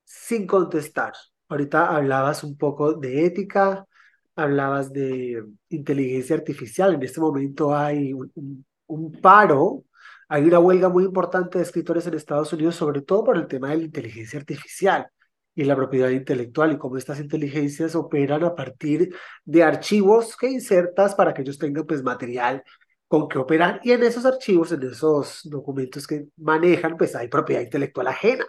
sin 0.05 0.47
contestar? 0.47 1.13
Ahorita 1.49 1.95
hablabas 1.95 2.45
un 2.45 2.57
poco 2.57 2.95
de 2.95 3.25
ética, 3.27 3.87
hablabas 4.37 4.93
de 4.93 5.45
inteligencia 5.69 6.37
artificial. 6.37 6.95
En 6.95 7.03
este 7.03 7.21
momento 7.21 7.75
hay 7.75 8.13
un, 8.13 9.13
paro, 9.21 9.85
hay 10.29 10.45
una 10.45 10.59
huelga 10.59 10.89
muy 10.89 11.05
importante 11.05 11.59
de 11.59 11.65
escritores 11.65 12.07
en 12.07 12.15
Estados 12.15 12.53
Unidos, 12.53 12.77
sobre 12.77 13.03
todo 13.03 13.25
por 13.25 13.37
el 13.37 13.47
tema 13.47 13.71
de 13.71 13.79
la 13.79 13.85
inteligencia 13.85 14.39
artificial 14.39 15.07
y 15.55 15.65
la 15.65 15.77
propiedad 15.77 16.09
intelectual 16.09 16.73
y 16.73 16.79
cómo 16.79 16.97
estas 16.97 17.21
inteligencias 17.21 17.95
operan 17.95 18.43
a 18.45 18.55
partir 18.55 19.15
de 19.45 19.63
archivos 19.63 20.37
que 20.37 20.51
insertas 20.51 21.15
para 21.15 21.35
que 21.35 21.43
ellos 21.43 21.59
tengan 21.59 21.87
pues 21.87 22.03
material 22.03 22.63
con 23.07 23.29
que 23.29 23.39
operar 23.39 23.81
y 23.85 23.93
en 23.93 24.03
esos 24.03 24.25
archivos, 24.25 24.73
en 24.73 24.83
esos 24.85 25.43
documentos 25.45 26.07
que 26.07 26.29
manejan, 26.39 26.97
pues 26.97 27.15
hay 27.15 27.29
propiedad 27.29 27.61
intelectual 27.61 28.07
ajena. 28.07 28.47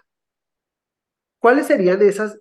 ¿Cuáles 1.37 1.67
serían 1.67 2.01
esas, 2.01 2.39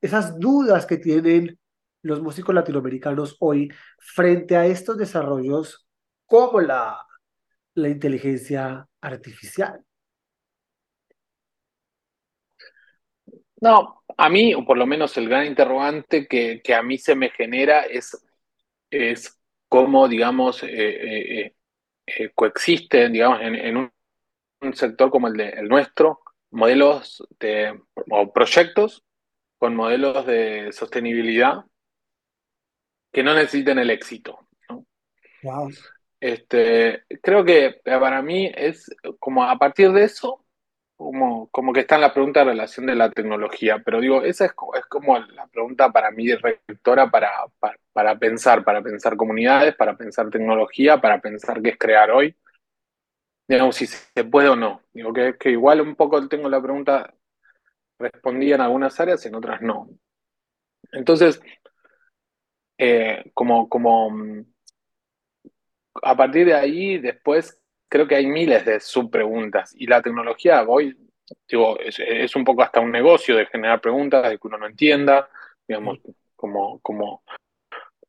esas 0.00 0.36
dudas 0.40 0.84
que 0.84 0.96
tienen 0.96 1.59
los 2.02 2.20
músicos 2.22 2.54
latinoamericanos 2.54 3.36
hoy 3.40 3.70
frente 3.98 4.56
a 4.56 4.66
estos 4.66 4.96
desarrollos 4.96 5.86
como 6.26 6.60
la, 6.60 7.06
la 7.74 7.88
inteligencia 7.88 8.86
artificial? 9.00 9.84
No, 13.60 14.02
a 14.16 14.28
mí, 14.30 14.54
o 14.54 14.64
por 14.64 14.78
lo 14.78 14.86
menos 14.86 15.16
el 15.18 15.28
gran 15.28 15.46
interrogante 15.46 16.26
que, 16.26 16.62
que 16.62 16.74
a 16.74 16.82
mí 16.82 16.96
se 16.96 17.14
me 17.14 17.30
genera 17.30 17.82
es, 17.82 18.16
es 18.90 19.38
cómo, 19.68 20.08
digamos, 20.08 20.62
eh, 20.62 20.68
eh, 20.70 21.54
eh, 22.06 22.30
coexisten, 22.34 23.12
digamos, 23.12 23.40
en, 23.42 23.76
un, 23.76 23.92
sector 24.74 25.10
como 25.10 25.28
el, 25.28 25.34
de, 25.34 25.48
el 25.50 25.68
nuestro, 25.68 26.20
modelos 26.50 27.26
de, 27.38 27.78
o 28.10 28.32
proyectos 28.32 29.04
con 29.58 29.76
modelos 29.76 30.26
de 30.26 30.72
sostenibilidad 30.72 31.64
que 33.12 33.22
no 33.22 33.34
necesiten 33.34 33.78
el 33.78 33.90
éxito. 33.90 34.46
Este, 36.20 37.04
creo 37.22 37.44
que 37.44 37.80
para 37.84 38.20
mí 38.22 38.50
es 38.54 38.94
como 39.18 39.44
a 39.44 39.58
partir 39.58 39.90
de 39.92 40.04
eso, 40.04 40.44
como, 40.96 41.48
como 41.48 41.72
que 41.72 41.80
está 41.80 41.94
en 41.94 42.02
la 42.02 42.12
pregunta 42.12 42.40
de 42.40 42.50
relación 42.50 42.84
de 42.84 42.94
la 42.94 43.10
tecnología, 43.10 43.80
pero 43.82 44.00
digo, 44.00 44.22
esa 44.22 44.44
es, 44.44 44.50
es 44.50 44.86
como 44.86 45.18
la 45.18 45.46
pregunta 45.46 45.90
para 45.90 46.10
mí 46.10 46.30
rectora 46.34 47.10
para, 47.10 47.30
para, 47.92 48.18
pensar, 48.18 48.62
para 48.64 48.82
pensar 48.82 49.16
comunidades, 49.16 49.74
para 49.76 49.96
pensar 49.96 50.28
tecnología, 50.28 51.00
para 51.00 51.18
pensar 51.18 51.62
qué 51.62 51.70
es 51.70 51.78
crear 51.78 52.10
hoy. 52.10 52.36
Digamos, 53.48 53.76
si 53.76 53.86
se 53.86 54.24
puede 54.24 54.50
o 54.50 54.56
no. 54.56 54.82
Digo 54.92 55.12
que, 55.12 55.36
que 55.38 55.50
igual 55.50 55.80
un 55.80 55.96
poco 55.96 56.28
tengo 56.28 56.48
la 56.50 56.60
pregunta 56.62 57.14
respondida 57.98 58.56
en 58.56 58.60
algunas 58.60 59.00
áreas, 59.00 59.24
en 59.24 59.34
otras 59.34 59.62
no. 59.62 59.88
Entonces, 60.92 61.40
eh, 62.82 63.30
como, 63.34 63.68
como 63.68 64.10
mm, 64.10 64.44
a 66.02 66.16
partir 66.16 66.46
de 66.46 66.54
ahí, 66.54 66.96
después 66.96 67.60
creo 67.88 68.08
que 68.08 68.14
hay 68.14 68.26
miles 68.26 68.64
de 68.64 68.80
subpreguntas. 68.80 69.74
Y 69.76 69.86
la 69.86 70.00
tecnología 70.00 70.64
hoy, 70.66 70.96
digo, 71.46 71.78
es, 71.78 72.34
un 72.34 72.44
poco 72.44 72.62
hasta 72.62 72.80
un 72.80 72.90
negocio 72.90 73.36
de 73.36 73.44
generar 73.46 73.82
preguntas 73.82 74.22
de 74.30 74.38
que 74.38 74.46
uno 74.46 74.56
no 74.56 74.66
entienda, 74.66 75.28
digamos, 75.68 75.98
como, 76.34 76.80
como 76.80 77.22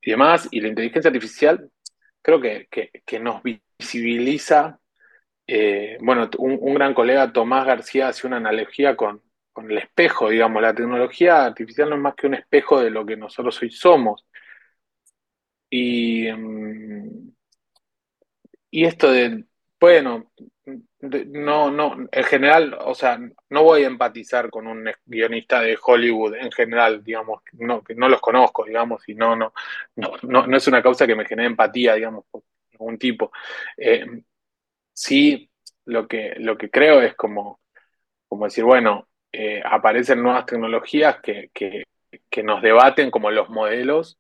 y 0.01 0.12
demás, 0.12 0.48
y 0.51 0.62
la 0.62 0.70
inteligencia 0.70 1.10
artificial 1.10 1.70
creo 2.22 2.40
que, 2.40 2.68
que, 3.06 3.20
nos 3.20 3.42
visibiliza, 3.44 4.80
eh, 5.48 5.98
bueno, 6.01 6.30
un, 6.38 6.58
un, 6.62 6.74
gran 6.75 6.94
colega, 6.94 7.34
Tomás 7.34 7.66
García, 7.66 8.08
hace 8.08 8.25
una 8.25 8.38
analogía 8.38 8.96
con, 8.96 9.22
con 9.51 9.70
el 9.70 9.80
espejo, 9.80 10.30
digamos, 10.30 10.62
la 10.62 10.74
tecnología 10.74 11.46
artificial 11.46 11.90
no 11.90 11.96
es 11.98 12.01
más 12.01 12.16
que 12.16 12.28
un 12.28 12.36
espejo 12.36 12.82
de 12.82 12.90
lo 12.90 13.06
que 13.06 13.18
nosotros 13.18 13.62
hoy 13.62 13.72
somos. 13.72 14.25
Y, 15.72 16.30
mm, 16.32 17.32
y 18.72 18.86
esto 18.86 19.12
de, 19.12 19.46
bueno, 19.80 20.32
no, 21.01 21.72
no, 21.72 22.08
en 22.12 22.24
general, 22.25 22.78
o 22.82 22.94
sea, 22.94 23.20
no 23.50 23.63
voy 23.63 23.84
a 23.84 23.88
empatizar 23.88 24.50
con 24.50 24.68
un 24.68 24.92
guionista 25.06 25.62
de 25.62 25.78
Hollywood 25.82 26.36
en 26.36 26.51
general, 26.51 27.04
digamos, 27.04 27.42
no, 27.54 27.82
no 27.96 28.10
los 28.10 28.22
conozco, 28.22 28.66
digamos, 28.66 29.08
y 29.10 29.16
no, 29.16 29.36
no, 29.36 29.54
no, 29.96 30.13
no, 30.22 30.58
es 30.58 30.68
una 30.68 30.84
causa 30.84 31.08
que 31.08 31.16
me 31.16 31.25
genere 31.25 31.48
empatía, 31.48 31.96
digamos, 31.96 32.25
por 32.30 32.44
ningún 32.74 32.98
tipo. 32.98 33.32
Eh, 33.78 34.06
sí, 34.94 35.50
lo 35.86 36.08
que, 36.08 36.36
lo 36.38 36.58
que 36.58 36.70
creo 36.70 37.01
es 37.01 37.16
como, 37.16 37.62
como 38.28 38.46
decir, 38.46 38.63
bueno, 38.66 39.08
eh, 39.32 39.62
aparecen 39.66 40.22
nuevas 40.22 40.46
tecnologías 40.46 41.22
que, 41.22 41.50
que, 41.54 41.86
que 42.30 42.44
nos 42.44 42.62
debaten 42.62 43.10
como 43.10 43.32
los 43.32 43.50
modelos 43.50 44.20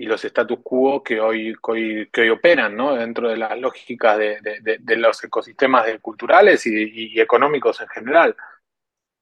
y 0.00 0.06
los 0.06 0.24
status 0.24 0.60
quo 0.62 1.02
que 1.02 1.20
hoy, 1.20 1.54
que 1.62 2.20
hoy, 2.22 2.30
operan 2.30 2.74
¿no? 2.74 2.94
dentro 2.94 3.28
de 3.28 3.36
las 3.36 3.58
lógicas 3.60 4.16
de, 4.16 4.38
de, 4.40 4.96
los 4.96 5.22
ecosistemas 5.22 5.86
culturales 6.00 6.66
y, 6.66 7.20
económicos 7.20 7.82
en 7.82 7.88
general. 7.88 8.34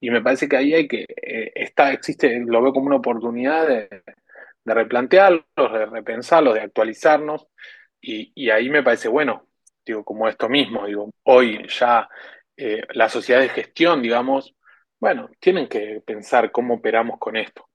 Y 0.00 0.10
me 0.10 0.22
parece 0.22 0.48
que 0.48 0.56
ahí 0.56 0.74
hay 0.74 0.86
que, 0.86 1.04
eh, 1.20 1.50
está, 1.52 1.90
existe, 1.90 2.38
lo 2.46 2.62
veo 2.62 2.72
como 2.72 2.86
una 2.86 2.96
oportunidad 2.98 3.66
de, 3.66 4.04
replantearlos, 4.64 5.42
de 5.56 5.86
repensarlos, 5.86 6.54
de 6.54 6.60
actualizarnos, 6.60 7.48
y, 8.00 8.30
y, 8.36 8.50
ahí 8.50 8.70
me 8.70 8.84
parece 8.84 9.08
bueno, 9.08 9.48
digo, 9.84 10.04
como 10.04 10.28
esto 10.28 10.48
mismo, 10.48 10.86
digo, 10.86 11.10
hoy 11.24 11.66
ya 11.66 12.08
eh, 12.56 12.82
la 12.90 13.08
sociedad 13.08 13.40
de 13.40 13.48
gestión, 13.48 14.00
digamos, 14.00 14.54
bueno, 15.00 15.28
tienen 15.40 15.66
que 15.68 16.00
pensar 16.06 16.52
cómo 16.52 16.74
operamos 16.74 17.18
con 17.18 17.36
esto. 17.36 17.68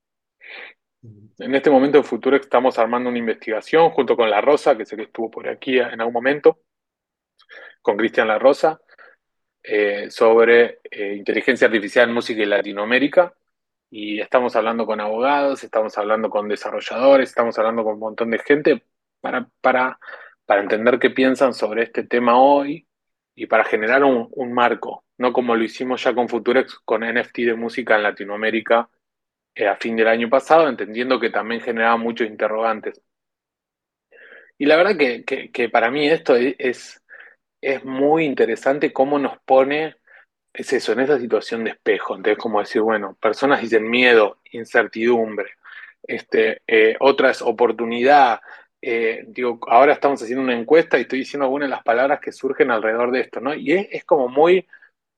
En 1.38 1.54
este 1.54 1.68
momento 1.70 1.98
en 1.98 2.04
Futuro 2.04 2.36
estamos 2.36 2.78
armando 2.78 3.10
una 3.10 3.18
investigación 3.18 3.90
junto 3.90 4.16
con 4.16 4.30
La 4.30 4.40
Rosa, 4.40 4.76
que 4.76 4.86
sé 4.86 4.96
que 4.96 5.02
estuvo 5.02 5.30
por 5.30 5.48
aquí 5.48 5.78
en 5.78 6.00
algún 6.00 6.14
momento, 6.14 6.60
con 7.82 7.96
Cristian 7.96 8.28
La 8.28 8.38
Rosa, 8.38 8.80
eh, 9.62 10.10
sobre 10.10 10.80
eh, 10.90 11.14
inteligencia 11.14 11.66
artificial 11.66 12.08
en 12.08 12.14
música 12.14 12.40
y 12.42 12.46
Latinoamérica. 12.46 13.34
Y 13.90 14.20
estamos 14.20 14.56
hablando 14.56 14.86
con 14.86 15.00
abogados, 15.00 15.62
estamos 15.64 15.98
hablando 15.98 16.30
con 16.30 16.48
desarrolladores, 16.48 17.28
estamos 17.28 17.58
hablando 17.58 17.84
con 17.84 17.94
un 17.94 18.00
montón 18.00 18.30
de 18.30 18.38
gente 18.38 18.82
para, 19.20 19.48
para, 19.60 19.98
para 20.46 20.62
entender 20.62 20.98
qué 20.98 21.10
piensan 21.10 21.52
sobre 21.52 21.82
este 21.82 22.04
tema 22.04 22.40
hoy 22.40 22.86
y 23.34 23.46
para 23.46 23.64
generar 23.64 24.04
un 24.04 24.52
marco, 24.52 25.04
no 25.18 25.32
como 25.32 25.56
lo 25.56 25.64
hicimos 25.64 26.02
ya 26.04 26.14
con 26.14 26.28
Futurex, 26.28 26.78
con 26.84 27.02
NFT 27.02 27.38
de 27.38 27.54
música 27.54 27.96
en 27.96 28.04
Latinoamérica 28.04 28.88
eh, 29.54 29.68
a 29.68 29.76
fin 29.76 29.96
del 29.96 30.08
año 30.08 30.28
pasado, 30.28 30.68
entendiendo 30.68 31.20
que 31.20 31.30
también 31.30 31.60
generaba 31.60 31.96
muchos 31.96 32.26
interrogantes. 32.28 33.00
Y 34.58 34.66
la 34.66 34.76
verdad 34.76 34.96
que, 34.96 35.68
para 35.68 35.90
mí 35.90 36.08
esto 36.08 36.36
es, 36.36 37.02
es 37.60 37.84
muy 37.84 38.24
interesante 38.24 38.92
cómo 38.92 39.18
nos 39.18 39.38
pone, 39.40 39.96
es 40.52 40.72
eso, 40.72 40.92
en 40.92 41.00
esa 41.00 41.18
situación 41.18 41.64
de 41.64 41.70
espejo. 41.70 42.16
Entonces, 42.16 42.38
como 42.38 42.60
decir, 42.60 42.82
bueno, 42.82 43.16
personas 43.20 43.60
dicen 43.60 43.88
miedo, 43.88 44.38
incertidumbre, 44.52 45.50
este, 46.02 46.62
eh, 46.66 46.96
otras 47.00 47.42
oportunidad. 47.42 48.40
Eh, 48.80 49.24
digo, 49.28 49.60
ahora 49.68 49.94
estamos 49.94 50.22
haciendo 50.22 50.44
una 50.44 50.56
encuesta 50.58 50.98
y 50.98 51.02
estoy 51.02 51.20
diciendo 51.20 51.46
algunas 51.46 51.68
de 51.68 51.74
las 51.76 51.82
palabras 51.82 52.20
que 52.20 52.32
surgen 52.32 52.70
alrededor 52.70 53.10
de 53.10 53.20
esto, 53.20 53.40
¿no? 53.40 53.54
Y 53.54 53.72
es 53.72 54.04
como 54.04 54.28
muy 54.28 54.66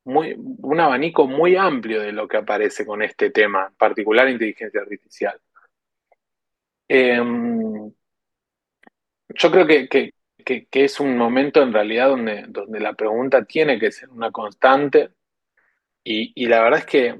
un 0.07 0.81
abanico 0.81 1.27
muy 1.27 1.57
amplio 1.57 2.01
de 2.01 2.13
lo 2.13 2.29
que 2.29 2.37
aparece 2.37 2.87
con 2.87 3.03
este 3.03 3.31
tema, 3.31 3.67
en 3.69 3.75
particular 3.75 4.29
inteligencia 4.29 4.81
artificial. 4.81 5.41
Em, 6.89 7.93
yo 9.29 9.51
creo 9.51 9.67
que, 9.67 10.13
es 10.71 11.01
un 11.01 11.17
momento 11.17 11.61
en 11.61 11.73
realidad 11.73 12.09
donde, 12.09 12.45
donde 12.49 12.79
la 12.79 12.93
pregunta 12.93 13.45
tiene 13.45 13.81
que 13.81 13.91
ser 13.91 14.09
una 14.11 14.31
constante 14.31 15.11
y, 16.05 16.47
la 16.47 16.63
verdad 16.63 16.81
es 16.81 16.87
que, 16.87 17.17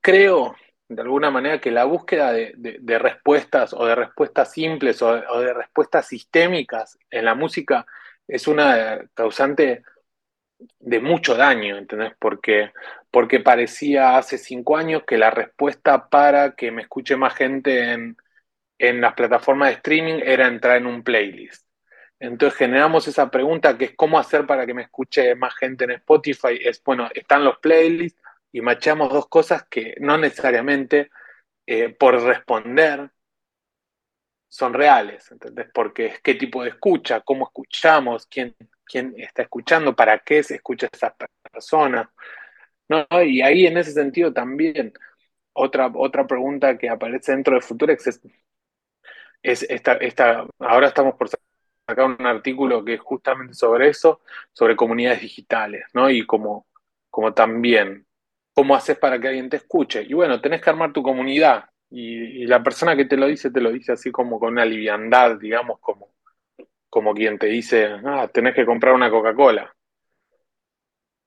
creo 0.00 0.54
de 0.88 1.02
alguna 1.02 1.32
manera 1.32 1.60
que 1.60 1.72
la 1.72 1.84
búsqueda 1.84 2.32
de, 2.32 2.98
respuestas 2.98 3.74
o 3.74 3.84
de 3.84 3.96
respuestas 3.96 4.52
simples 4.52 5.02
o, 5.02 5.08
o, 5.08 5.40
de 5.40 5.52
respuestas 5.52 6.06
sistémicas 6.06 6.96
en 7.10 7.24
la 7.24 7.34
música 7.34 7.84
es 8.28 8.46
una 8.46 9.00
causante 9.14 9.82
de 10.58 11.00
mucho 11.00 11.34
daño, 11.36 11.76
¿entendés? 11.76 12.12
Porque, 12.18 12.72
porque 13.10 13.40
parecía 13.40 14.16
hace 14.16 14.38
cinco 14.38 14.76
años 14.76 15.02
que 15.06 15.18
la 15.18 15.30
respuesta 15.30 16.08
para 16.08 16.54
que 16.54 16.70
me 16.70 16.82
escuche 16.82 17.16
más 17.16 17.34
gente 17.34 17.92
en, 17.92 18.16
en 18.78 19.00
las 19.00 19.14
plataformas 19.14 19.68
de 19.70 19.74
streaming 19.76 20.20
era 20.24 20.46
entrar 20.48 20.76
en 20.78 20.86
un 20.86 21.02
playlist. 21.02 21.66
Entonces 22.18 22.58
generamos 22.58 23.06
esa 23.08 23.30
pregunta 23.30 23.76
que 23.76 23.86
es 23.86 23.94
cómo 23.96 24.18
hacer 24.18 24.46
para 24.46 24.64
que 24.66 24.74
me 24.74 24.82
escuche 24.82 25.34
más 25.34 25.54
gente 25.56 25.84
en 25.84 25.92
Spotify. 25.92 26.58
Es, 26.62 26.82
bueno, 26.82 27.08
están 27.14 27.44
los 27.44 27.58
playlists 27.58 28.20
y 28.52 28.60
machamos 28.62 29.12
dos 29.12 29.28
cosas 29.28 29.66
que 29.68 29.96
no 30.00 30.16
necesariamente 30.16 31.10
eh, 31.66 31.90
por 31.90 32.22
responder 32.22 33.10
son 34.48 34.72
reales, 34.74 35.30
¿entendés? 35.30 35.68
Porque 35.74 36.06
es 36.06 36.20
qué 36.20 36.34
tipo 36.34 36.62
de 36.62 36.70
escucha, 36.70 37.20
cómo 37.20 37.46
escuchamos, 37.46 38.26
quién, 38.26 38.56
quién 38.86 39.14
está 39.18 39.42
escuchando, 39.42 39.94
para 39.94 40.18
qué 40.20 40.42
se 40.42 40.56
escucha 40.56 40.88
esa 40.92 41.14
persona. 41.52 42.10
¿no? 42.88 43.06
Y 43.22 43.42
ahí 43.42 43.66
en 43.66 43.78
ese 43.78 43.92
sentido 43.92 44.32
también 44.32 44.92
otra, 45.52 45.90
otra 45.94 46.26
pregunta 46.26 46.78
que 46.78 46.88
aparece 46.88 47.32
dentro 47.32 47.54
de 47.54 47.62
Futurex 47.62 48.06
es, 48.06 48.20
es 49.42 49.62
esta, 49.64 49.94
esta, 49.94 50.46
ahora 50.58 50.88
estamos 50.88 51.14
por 51.14 51.28
sacar 51.28 52.04
un 52.04 52.26
artículo 52.26 52.84
que 52.84 52.94
es 52.94 53.00
justamente 53.00 53.54
sobre 53.54 53.88
eso, 53.88 54.20
sobre 54.52 54.76
comunidades 54.76 55.22
digitales, 55.22 55.84
¿no? 55.94 56.10
Y 56.10 56.26
como, 56.26 56.66
como 57.10 57.32
también, 57.34 58.06
¿cómo 58.54 58.74
haces 58.74 58.98
para 58.98 59.20
que 59.20 59.28
alguien 59.28 59.48
te 59.50 59.58
escuche? 59.58 60.02
Y 60.02 60.14
bueno, 60.14 60.40
tenés 60.40 60.60
que 60.62 60.70
armar 60.70 60.92
tu 60.92 61.02
comunidad. 61.02 61.66
Y, 61.90 62.42
y 62.42 62.46
la 62.46 62.62
persona 62.62 62.96
que 62.96 63.04
te 63.04 63.16
lo 63.16 63.26
dice, 63.26 63.50
te 63.50 63.60
lo 63.60 63.70
dice 63.72 63.92
así 63.92 64.10
como 64.10 64.40
con 64.40 64.52
una 64.52 64.64
liviandad, 64.64 65.38
digamos, 65.38 65.78
como, 65.80 66.15
como 66.88 67.14
quien 67.14 67.38
te 67.38 67.46
dice, 67.46 67.88
ah, 68.04 68.28
tenés 68.32 68.54
que 68.54 68.66
comprar 68.66 68.94
una 68.94 69.10
Coca-Cola. 69.10 69.72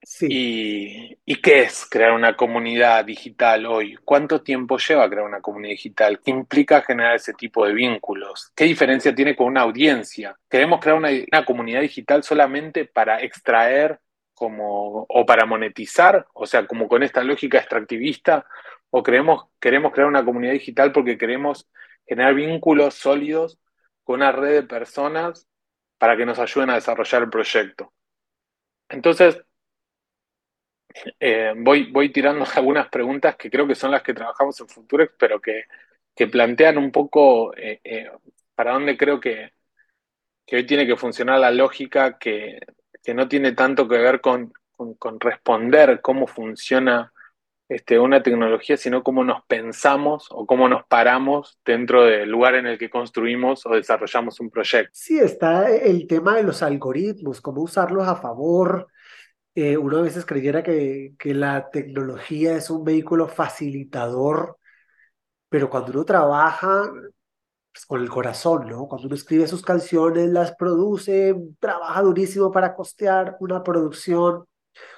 Sí. 0.01 1.17
¿Y, 1.25 1.35
qué 1.41 1.61
es 1.63 1.85
crear 1.89 2.13
una 2.13 2.35
comunidad 2.35 3.03
digital 3.05 3.65
hoy? 3.65 3.95
¿Cuánto 4.05 4.41
tiempo 4.41 4.77
lleva 4.77 5.09
crear 5.09 5.25
una 5.25 5.41
comunidad 5.41 5.71
digital? 5.71 6.21
¿Qué 6.21 6.31
implica 6.31 6.81
generar 6.81 7.15
ese 7.15 7.33
tipo 7.33 7.65
de 7.65 7.73
vínculos? 7.73 8.51
¿Qué 8.55 8.63
diferencia 8.63 9.13
tiene 9.13 9.35
con 9.35 9.47
una 9.47 9.61
audiencia? 9.61 10.37
¿Queremos 10.49 10.79
crear 10.79 10.97
una, 10.97 11.09
una 11.09 11.45
comunidad 11.45 11.81
digital 11.81 12.23
solamente 12.23 12.85
para 12.85 13.21
extraer 13.21 13.99
como, 14.33 15.05
o 15.07 15.25
para 15.25 15.45
monetizar? 15.45 16.25
O 16.33 16.45
sea, 16.45 16.65
como 16.65 16.87
con 16.87 17.03
esta 17.03 17.23
lógica 17.23 17.57
extractivista. 17.59 18.45
¿O 18.89 19.03
queremos 19.03 19.49
crear 19.59 20.07
una 20.07 20.25
comunidad 20.25 20.53
digital 20.53 20.91
porque 20.91 21.17
queremos 21.17 21.69
generar 22.07 22.33
vínculos 22.33 22.95
sólidos 22.95 23.59
con 24.09 24.21
una 24.21 24.31
red 24.31 24.53
de 24.53 24.63
personas 24.63 25.47
para 25.99 26.17
que 26.17 26.25
nos 26.25 26.39
ayuden 26.39 26.71
a 26.71 26.73
desarrollar 26.73 27.21
el 27.21 27.29
proyecto? 27.29 27.93
Entonces, 28.89 29.39
eh, 31.19 31.53
voy, 31.55 31.91
voy 31.91 32.11
tirando 32.11 32.43
algunas 32.55 32.89
preguntas 32.89 33.35
que 33.35 33.51
creo 33.51 33.67
que 33.67 33.75
son 33.75 33.91
las 33.91 34.01
que 34.01 34.15
trabajamos 34.15 34.59
en 34.61 34.67
Futurex, 34.67 35.13
pero 35.15 35.39
que, 35.39 35.65
que 36.15 36.25
plantean 36.25 36.79
un 36.79 36.91
poco 36.91 37.55
eh, 37.55 37.81
eh, 37.83 38.09
para 38.55 38.73
dónde 38.73 38.97
creo 38.97 39.19
que, 39.19 39.53
que, 40.43 40.55
hoy 40.55 40.65
tiene 40.65 40.87
que 40.87 40.97
funcionar 40.97 41.39
la 41.39 41.51
lógica, 41.51 42.17
que, 42.17 42.61
que 43.03 43.13
no 43.13 43.27
tiene 43.27 43.51
tanto 43.51 43.87
que 43.87 43.99
ver 43.99 44.21
con, 44.21 44.51
con, 44.75 44.95
con, 44.95 45.19
responder 45.19 46.01
cómo 46.01 46.25
funciona 46.25 47.13
este, 47.69 47.97
una 47.99 48.21
tecnología, 48.21 48.75
sino 48.75 49.03
cómo 49.03 49.23
nos 49.23 49.45
pensamos 49.45 50.27
o 50.31 50.45
cómo 50.45 50.67
nos 50.67 50.85
paramos 50.87 51.59
dentro 51.63 52.03
del 52.03 52.29
lugar 52.29 52.55
en 52.55 52.65
el 52.65 52.77
que 52.77 52.89
construimos 52.89 53.65
o 53.65 53.69
desarrollamos 53.69 54.39
un 54.41 54.49
proyecto. 54.49 54.91
Sí, 54.93 55.19
está 55.19 55.73
el 55.73 56.07
tema 56.07 56.35
de 56.35 56.43
los 56.43 56.61
algoritmos, 56.61 57.39
cómo 57.39 57.61
usarlos 57.61 58.07
a 58.07 58.15
favor 58.15 58.87
eh, 59.55 59.77
uno 59.77 59.97
a 59.97 60.01
veces 60.03 60.25
creyera 60.25 60.63
que, 60.63 61.15
que 61.19 61.33
la 61.33 61.69
tecnología 61.69 62.55
es 62.55 62.69
un 62.69 62.83
vehículo 62.85 63.27
facilitador, 63.27 64.57
pero 65.49 65.69
cuando 65.69 65.91
uno 65.91 66.05
trabaja 66.05 66.89
pues, 67.73 67.85
con 67.85 68.01
el 68.01 68.09
corazón, 68.09 68.67
¿no? 68.69 68.87
Cuando 68.87 69.07
uno 69.07 69.15
escribe 69.15 69.47
sus 69.47 69.61
canciones, 69.63 70.29
las 70.29 70.55
produce, 70.55 71.35
trabaja 71.59 72.01
durísimo 72.01 72.51
para 72.51 72.73
costear 72.75 73.37
una 73.39 73.63
producción, 73.63 74.45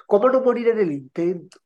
¿cómo 0.06 0.28
no 0.30 0.40
morir 0.42 0.68
en 0.68 0.78
el 0.78 0.92
intento? 0.92 1.58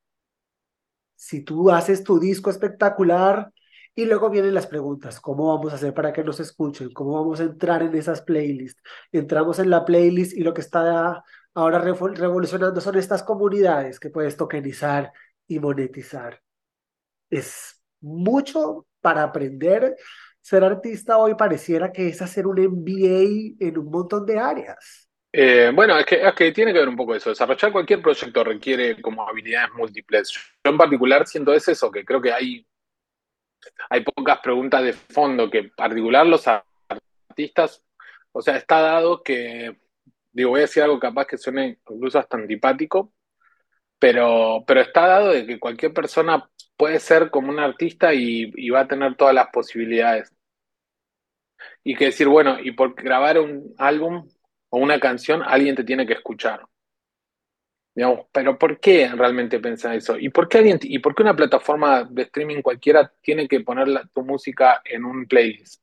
Si 1.17 1.43
tú 1.43 1.71
haces 1.71 2.05
tu 2.05 2.19
disco 2.21 2.51
espectacular 2.51 3.51
y 3.95 4.05
luego 4.05 4.31
vienen 4.31 4.55
las 4.55 4.67
preguntas, 4.67 5.21
¿cómo 5.21 5.49
vamos 5.49 5.73
a 5.73 5.77
hacer 5.77 5.95
para 5.95 6.13
que 6.13 6.23
nos 6.23 6.39
escuchen? 6.41 6.93
¿Cómo 6.93 7.15
vamos 7.15 7.41
a 7.41 7.45
entrar 7.45 7.83
en 7.83 7.95
esas 7.95 8.23
playlists? 8.23 8.83
Entramos 9.11 9.59
en 9.59 9.71
la 9.71 9.85
playlist 9.85 10.37
y 10.37 10.43
lo 10.43 10.53
que 10.53 10.61
está 10.61 11.25
ahora 11.55 11.79
revolucionando 11.79 12.81
son 12.81 12.97
estas 12.97 13.23
comunidades 13.23 13.99
que 13.99 14.11
puedes 14.11 14.37
tokenizar 14.37 15.13
y 15.49 15.59
monetizar. 15.59 16.43
Es 17.31 17.83
mucho 18.01 18.87
para 19.01 19.23
aprender. 19.23 19.97
Ser 20.41 20.63
artista 20.65 21.19
hoy 21.19 21.35
pareciera 21.35 21.91
que 21.91 22.09
es 22.09 22.23
hacer 22.23 22.47
un 22.47 22.59
MBA 22.61 23.57
en 23.59 23.79
un 23.79 23.91
montón 23.91 24.27
de 24.27 24.39
áreas. 24.39 25.06
Eh, 25.39 25.71
bueno, 25.75 25.99
es 25.99 26.07
que, 26.07 26.27
es 26.27 26.35
que 26.35 26.53
tiene 26.53 26.73
que 26.73 26.79
ver 26.79 26.89
un 26.89 26.97
poco 26.97 27.15
eso. 27.15 27.31
Desarrollar 27.31 27.71
cualquier 27.73 28.01
proyecto 28.01 28.43
requiere 28.43 29.01
como 29.03 29.29
habilidades 29.29 29.71
múltiples. 29.75 30.33
Yo 30.65 30.71
en 30.71 30.79
particular 30.79 31.27
siento 31.27 31.53
es 31.53 31.69
eso, 31.69 31.91
que 31.91 32.05
creo 32.05 32.23
que 32.23 32.33
hay, 32.33 32.67
hay 33.91 34.03
pocas 34.03 34.39
preguntas 34.39 34.83
de 34.83 34.95
fondo 34.95 35.51
que 35.51 35.65
particular 35.77 36.27
los 36.27 36.47
artistas, 36.49 37.83
o 38.33 38.41
sea, 38.41 38.57
está 38.57 38.81
dado 38.81 39.23
que 39.23 39.77
Digo, 40.37 40.51
voy 40.51 40.59
a 40.61 40.63
decir 40.63 40.83
algo 40.83 41.01
capaz 41.01 41.27
que 41.27 41.39
suene 41.39 41.79
incluso 41.89 42.19
hasta 42.19 42.37
antipático, 42.37 43.11
pero, 43.99 44.65
pero 44.67 44.83
está 44.83 45.07
dado 45.07 45.31
de 45.31 45.47
que 45.47 45.59
cualquier 45.59 45.95
persona 45.95 46.51
puede 46.77 47.01
ser 47.01 47.31
como 47.31 47.49
un 47.51 47.59
artista 47.59 48.13
y, 48.13 48.69
va 48.69 48.81
a 48.81 48.89
tener 48.89 49.17
todas 49.17 49.35
las 49.35 49.49
posibilidades. 49.49 50.31
Y 51.83 51.97
que 51.97 52.07
decir, 52.07 52.29
bueno, 52.29 52.59
y 52.61 52.73
por 52.73 52.95
grabar 52.95 53.39
un 53.39 53.75
álbum 53.79 54.29
o 54.71 54.79
una 54.79 54.99
canción, 55.01 55.43
alguien 55.43 55.75
te 55.75 55.85
tiene 55.85 56.07
que 56.07 56.15
escuchar. 56.15 56.67
Digamos, 57.95 58.27
pero 58.31 58.59
¿por 58.59 58.79
qué 58.79 59.09
realmente 59.09 59.59
pensar 59.59 59.95
eso? 59.95 60.19
¿Y 60.19 60.29
por 60.29 60.49
qué 60.49 60.59
alguien, 60.59 60.79
y 60.83 60.99
por 60.99 61.15
qué 61.15 61.23
una 61.23 61.35
plataforma 61.35 62.05
de 62.05 62.23
streaming 62.23 62.61
cualquiera 62.61 63.11
tiene 63.23 63.49
que 63.49 63.61
poner 63.61 64.09
tu 64.13 64.23
música 64.23 64.83
en 64.85 65.05
un 65.05 65.27
playlist? 65.27 65.81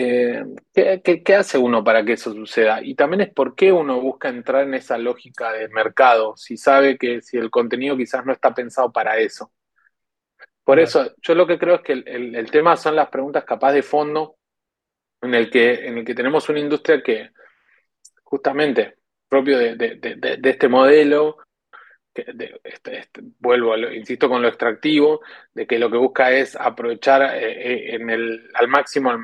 Eh, 0.00 0.44
¿qué, 0.72 1.34
hace 1.34 1.58
uno 1.58 1.82
para 1.82 2.04
que 2.04 2.12
eso 2.12 2.32
suceda? 2.32 2.80
Y 2.82 2.94
también 2.94 3.22
es 3.22 3.30
por 3.34 3.54
qué 3.56 3.72
uno 3.72 4.00
busca 4.00 4.28
entrar 4.28 4.62
en 4.62 4.74
esa 4.74 4.96
lógica 4.96 5.52
de 5.52 5.68
mercado, 5.68 6.36
si 6.36 6.56
sabe 6.56 6.96
que 6.96 7.20
si 7.20 7.36
el 7.36 7.50
contenido 7.50 7.96
quizás 7.96 8.24
no 8.24 8.32
está 8.32 8.54
pensado 8.54 8.92
para 8.92 9.18
eso. 9.18 9.50
Por 10.62 10.78
eso, 10.78 11.14
yo 11.20 11.34
lo 11.34 11.46
que 11.46 11.58
creo 11.58 11.76
es 11.76 11.80
que 11.80 11.92
el, 11.94 12.50
tema 12.50 12.76
son 12.76 12.94
las 12.94 13.08
preguntas 13.08 13.44
capaz 13.44 13.72
de 13.72 13.82
fondo 13.82 14.36
en 15.20 15.34
el 15.34 15.50
que, 15.50 15.86
en 15.86 15.98
el 15.98 16.04
que 16.04 16.14
tenemos 16.14 16.48
una 16.48 16.60
industria 16.60 17.02
que 17.02 17.30
justamente 18.28 18.96
propio 19.28 19.58
de 19.58 20.40
este 20.42 20.68
modelo 20.68 21.38
este, 22.18 22.98
este, 22.98 23.20
vuelvo, 23.38 23.76
insisto 23.76 24.28
con 24.28 24.42
lo 24.42 24.48
extractivo, 24.48 25.20
de 25.54 25.66
que 25.66 25.78
lo 25.78 25.90
que 25.90 25.96
busca 25.96 26.32
es 26.32 26.56
aprovechar 26.56 27.22
eh, 27.36 27.52
eh, 27.52 27.94
en 27.94 28.10
el, 28.10 28.50
al 28.54 28.68
máximo 28.68 29.12
el, 29.12 29.18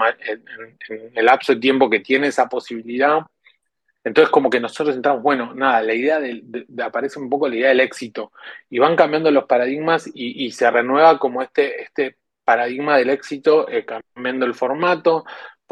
en, 0.88 1.12
el 1.14 1.24
lapso 1.24 1.54
de 1.54 1.60
tiempo 1.60 1.90
que 1.90 2.00
tiene 2.00 2.28
esa 2.28 2.48
posibilidad. 2.48 3.20
Entonces 4.04 4.30
como 4.30 4.50
que 4.50 4.60
nosotros 4.60 4.94
entramos, 4.94 5.22
bueno, 5.22 5.54
nada, 5.54 5.82
la 5.82 5.94
idea 5.94 6.20
de, 6.20 6.44
aparece 6.82 7.18
un 7.18 7.30
poco 7.30 7.48
la 7.48 7.56
idea 7.56 7.68
del 7.68 7.80
éxito 7.80 8.32
y 8.68 8.78
van 8.78 8.96
cambiando 8.96 9.30
los 9.30 9.46
paradigmas 9.46 10.10
y, 10.12 10.50
se 10.52 10.70
renueva 10.70 11.18
como 11.18 11.42
este, 11.42 11.82
este 11.82 12.18
paradigma 12.44 12.98
del 12.98 13.10
éxito, 13.10 13.68
eh, 13.68 13.86
cambiando 13.86 14.44
el 14.44 14.54
formato, 14.54 15.24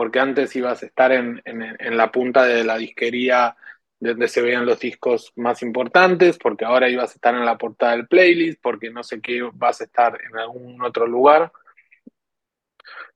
porque 0.03 0.19
antes 0.19 0.57
ibas 0.57 0.83
a 0.83 0.87
estar 0.87 1.12
en, 1.12 1.41
en 1.45 1.97
la 1.97 2.11
punta 2.11 2.43
de 2.43 2.65
la 2.65 2.77
disquería 2.77 3.57
donde 4.01 4.27
se 4.27 4.43
vean 4.43 4.67
los 4.67 4.81
discos 4.81 5.33
más 5.37 5.62
importantes, 5.62 6.38
porque 6.38 6.65
ahora 6.65 6.88
ibas 6.88 7.12
a 7.12 7.15
estar 7.15 7.37
en 7.37 7.45
la 7.45 7.57
portada 7.57 7.93
del 7.93 8.09
playlist, 8.09 8.61
porque 8.61 8.91
no 8.91 9.05
sé 9.05 9.21
qué 9.21 9.49
vas 9.53 9.81
a 9.81 9.85
estar 9.85 10.19
en 10.21 10.37
algún 10.37 10.83
otro 10.83 11.07
lugar. 11.07 11.53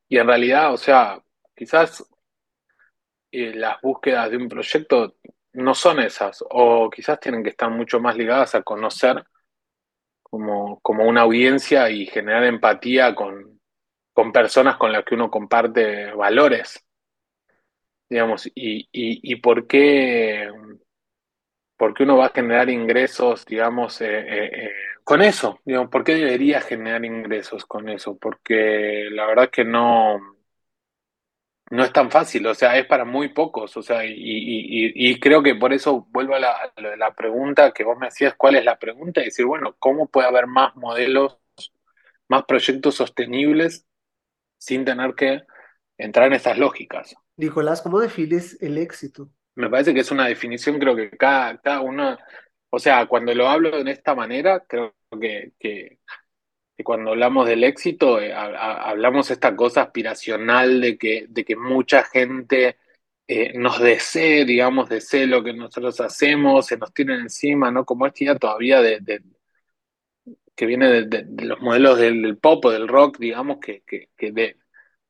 Y 0.08 0.18
en 0.18 0.28
realidad, 0.28 0.72
o 0.72 0.76
sea, 0.76 1.20
quizás 1.56 2.08
eh, 3.32 3.52
las 3.52 3.80
búsquedas 3.80 4.30
de 4.30 4.36
un 4.36 4.48
proyecto 4.48 5.16
no 5.54 5.74
son 5.74 5.98
esas, 5.98 6.44
o 6.48 6.88
quizás 6.88 7.18
tienen 7.18 7.42
que 7.42 7.50
estar 7.50 7.68
mucho 7.68 7.98
más 7.98 8.16
ligadas 8.16 8.54
a 8.54 8.62
conocer 8.62 9.24
como, 10.22 10.78
como 10.82 11.04
una 11.04 11.22
audiencia 11.22 11.90
y 11.90 12.06
generar 12.06 12.44
empatía 12.44 13.12
con, 13.12 13.55
con 14.16 14.32
personas 14.32 14.78
con 14.78 14.92
las 14.92 15.04
que 15.04 15.14
uno 15.14 15.30
comparte 15.30 16.10
valores 16.12 16.82
digamos, 18.08 18.50
y, 18.54 19.36
por 19.36 19.66
qué, 19.66 20.50
por 21.76 21.94
qué 21.94 22.04
uno 22.04 22.16
va 22.16 22.26
a 22.26 22.30
generar 22.30 22.70
ingresos, 22.70 23.44
digamos, 23.46 24.00
eh, 24.00 24.06
eh, 24.20 24.50
eh, 24.52 24.72
con 25.04 25.22
eso, 25.22 25.60
digamos, 25.64 25.90
¿por 25.90 26.04
qué 26.04 26.14
debería 26.14 26.60
generar 26.60 27.04
ingresos 27.04 27.66
con 27.66 27.88
eso? 27.88 28.16
Porque 28.18 29.08
la 29.10 29.26
verdad 29.26 29.50
que 29.50 29.64
no, 29.64 30.18
no 31.70 31.84
es 31.84 31.92
tan 31.92 32.10
fácil, 32.10 32.46
o 32.46 32.54
sea, 32.54 32.78
es 32.78 32.86
para 32.86 33.04
muy 33.04 33.28
pocos, 33.30 33.76
o 33.76 33.82
sea, 33.82 34.02
y, 34.04 35.18
creo 35.20 35.42
que 35.42 35.54
por 35.56 35.72
eso 35.72 36.06
vuelvo 36.10 36.34
a 36.34 36.38
la, 36.38 36.72
la 36.96 37.14
pregunta 37.14 37.72
que 37.72 37.84
vos 37.84 37.98
me 37.98 38.06
hacías, 38.08 38.34
¿cuál 38.36 38.56
es 38.56 38.64
la 38.64 38.78
pregunta? 38.78 39.20
Y 39.20 39.26
decir, 39.26 39.46
bueno, 39.46 39.74
¿cómo 39.78 40.08
puede 40.08 40.28
haber 40.28 40.46
más 40.46 40.76
modelos, 40.76 41.38
más 42.28 42.44
proyectos 42.44 42.96
sostenibles 42.96 43.85
sin 44.58 44.84
tener 44.84 45.14
que 45.14 45.42
entrar 45.98 46.26
en 46.28 46.34
esas 46.34 46.58
lógicas? 46.58 47.14
Nicolás, 47.36 47.82
¿cómo 47.82 48.00
defines 48.00 48.60
el 48.62 48.78
éxito? 48.78 49.30
Me 49.54 49.70
parece 49.70 49.94
que 49.94 50.00
es 50.00 50.10
una 50.10 50.26
definición, 50.26 50.78
creo 50.78 50.94
que 50.96 51.10
cada, 51.10 51.58
cada 51.58 51.80
uno, 51.80 52.18
o 52.70 52.78
sea, 52.78 53.06
cuando 53.06 53.34
lo 53.34 53.48
hablo 53.48 53.82
de 53.82 53.90
esta 53.90 54.14
manera, 54.14 54.64
creo 54.68 54.94
que, 55.20 55.52
que, 55.58 55.98
que 56.76 56.84
cuando 56.84 57.10
hablamos 57.12 57.48
del 57.48 57.64
éxito, 57.64 58.20
eh, 58.20 58.32
ha- 58.34 58.90
hablamos 58.90 59.30
esta 59.30 59.56
cosa 59.56 59.82
aspiracional 59.82 60.80
de 60.80 60.98
que, 60.98 61.26
de 61.28 61.44
que 61.44 61.56
mucha 61.56 62.04
gente 62.04 62.76
eh, 63.28 63.52
nos 63.58 63.80
desee, 63.80 64.44
digamos, 64.44 64.88
desee 64.88 65.26
lo 65.26 65.42
que 65.42 65.52
nosotros 65.54 66.00
hacemos, 66.00 66.66
se 66.66 66.76
nos 66.76 66.92
tienen 66.94 67.20
encima, 67.22 67.70
¿no? 67.70 67.84
Como 67.84 68.06
esta 68.06 68.24
idea 68.24 68.36
todavía 68.38 68.82
de, 68.82 69.00
de- 69.00 69.22
que 70.56 70.66
viene 70.66 70.88
de, 70.90 71.04
de- 71.04 71.24
de 71.26 71.44
los 71.46 71.60
modelos 71.60 71.98
del, 71.98 72.22
del 72.22 72.38
pop 72.38 72.64
o 72.64 72.70
del 72.70 72.88
rock, 72.88 73.18
digamos, 73.18 73.58
que, 73.60 73.82
que, 73.86 74.08
que 74.16 74.32
de, 74.32 74.56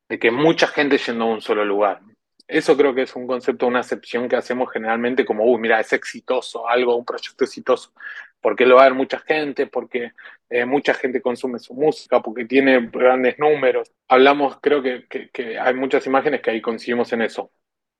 de 0.09 0.19
que 0.19 0.31
mucha 0.31 0.67
gente 0.69 0.99
yendo 0.99 1.25
a 1.25 1.29
un 1.29 1.41
solo 1.43 1.65
lugar. 1.65 2.01
Eso 2.49 2.77
creo 2.77 2.95
que 2.95 3.03
es 3.03 3.17
un 3.17 3.27
concepto, 3.27 3.67
una 3.67 3.81
acepción 3.81 4.29
que 4.29 4.37
hacemos 4.37 4.71
generalmente 4.73 5.25
como, 5.25 5.45
uy, 5.45 5.61
mira, 5.61 5.81
es 5.81 5.93
exitoso, 5.93 6.69
algo, 6.69 6.97
un 6.97 7.05
proyecto 7.05 7.45
exitoso. 7.45 7.93
Porque 8.41 8.67
lo 8.67 8.77
va 8.77 8.83
a 8.83 8.85
ver 8.85 8.95
mucha 8.95 9.19
gente, 9.19 9.67
porque 9.67 10.13
eh, 10.49 10.65
mucha 10.65 10.95
gente 10.95 11.21
consume 11.21 11.59
su 11.59 11.75
música, 11.75 12.23
porque 12.23 12.45
tiene 12.45 12.89
grandes 12.93 13.39
números. 13.39 13.93
Hablamos, 14.09 14.59
creo 14.61 14.83
que, 14.83 15.07
que, 15.09 15.29
que 15.31 15.59
hay 15.59 15.75
muchas 15.75 16.07
imágenes 16.07 16.41
que 16.41 16.51
ahí 16.53 16.61
coincidimos 16.61 17.13
en 17.13 17.23
eso. 17.23 17.51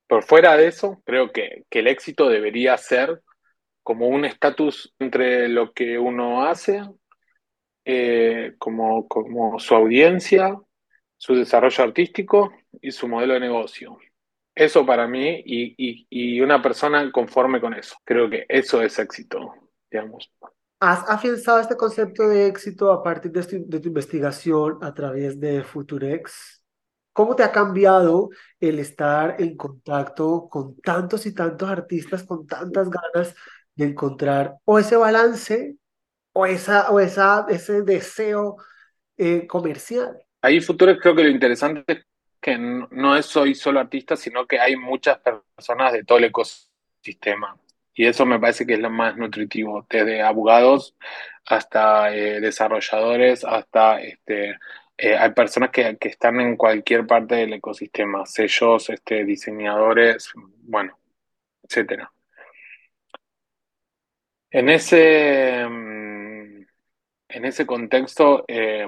Por 0.07 0.23
fuera 0.23 0.55
de 0.55 0.67
eso, 0.67 1.01
creo 1.05 1.31
que, 1.33 1.65
que 1.69 1.79
el 1.79 1.87
éxito 1.87 2.29
debería 2.29 2.77
ser 2.77 3.21
como 3.83 4.07
un 4.07 4.25
estatus 4.25 4.93
entre 4.99 5.49
lo 5.49 5.73
que 5.73 5.99
uno 5.99 6.45
hace, 6.45 6.83
eh, 7.89 8.55
como, 8.57 9.07
como 9.07 9.57
su 9.59 9.73
audiencia, 9.73 10.59
su 11.15 11.35
desarrollo 11.35 11.85
artístico 11.85 12.51
y 12.81 12.91
su 12.91 13.07
modelo 13.07 13.35
de 13.35 13.39
negocio. 13.39 13.97
Eso 14.53 14.85
para 14.85 15.07
mí 15.07 15.41
y, 15.45 15.73
y, 15.77 16.07
y 16.09 16.41
una 16.41 16.61
persona 16.61 17.09
conforme 17.13 17.61
con 17.61 17.73
eso. 17.73 17.95
Creo 18.03 18.29
que 18.29 18.45
eso 18.49 18.81
es 18.81 18.99
éxito, 18.99 19.53
digamos. 19.89 20.29
¿Has 20.81 21.09
afianzado 21.09 21.61
este 21.61 21.77
concepto 21.77 22.27
de 22.27 22.47
éxito 22.47 22.91
a 22.91 23.01
partir 23.01 23.31
de, 23.31 23.43
tu 23.43 23.65
de 23.65 23.79
tu 23.79 23.87
investigación 23.87 24.79
a 24.81 24.93
través 24.93 25.39
de 25.39 25.63
Futurex? 25.63 26.61
¿Cómo 27.13 27.37
te 27.37 27.43
ha 27.43 27.53
cambiado 27.53 28.31
el 28.59 28.79
estar 28.79 29.41
en 29.41 29.55
contacto 29.55 30.49
con 30.49 30.75
tantos 30.81 31.25
y 31.25 31.33
tantos 31.33 31.69
artistas 31.69 32.23
con 32.23 32.45
tantas 32.45 32.89
ganas 32.89 33.33
de 33.75 33.85
encontrar 33.85 34.57
o 34.65 34.77
ese 34.77 34.97
balance 34.97 35.77
o, 36.37 36.45
esa, 36.45 36.91
o 36.91 36.99
esa, 36.99 37.47
ese 37.49 37.81
deseo 37.81 38.57
eh, 39.17 39.47
comercial? 39.47 40.19
Ahí 40.41 40.61
Futuro 40.61 40.95
creo 40.99 41.15
que 41.15 41.23
lo 41.23 41.29
interesante 41.29 41.83
es 41.87 42.05
que 42.39 42.57
no 42.59 43.15
es 43.15 43.25
soy 43.25 43.55
solo 43.55 43.79
artista, 43.79 44.15
sino 44.15 44.45
que 44.45 44.59
hay 44.59 44.75
muchas 44.75 45.17
personas 45.17 45.93
de 45.93 46.03
todo 46.03 46.19
el 46.19 46.25
ecosistema. 46.25 47.57
Y 47.95 48.05
eso 48.05 48.27
me 48.27 48.39
parece 48.39 48.67
que 48.67 48.75
es 48.75 48.79
lo 48.79 48.91
más 48.91 49.17
nutritivo, 49.17 49.87
desde 49.89 50.21
abogados 50.21 50.95
hasta 51.45 52.15
eh, 52.15 52.39
desarrolladores, 52.39 53.43
hasta 53.43 53.99
este, 54.01 54.59
eh, 54.97 55.15
hay 55.17 55.31
personas 55.31 55.71
que, 55.71 55.97
que, 55.97 56.09
están 56.09 56.39
en 56.39 56.55
cualquier 56.55 57.07
parte 57.07 57.35
del 57.35 57.53
ecosistema, 57.53 58.25
sellos, 58.27 58.89
este, 58.91 59.25
diseñadores, 59.25 60.31
bueno, 60.35 60.99
etcétera. 61.63 62.11
En 64.51 64.69
ese, 64.69 65.65
mm, 65.69 65.96
en 67.29 67.45
ese 67.45 67.65
contexto, 67.65 68.45
eh, 68.47 68.87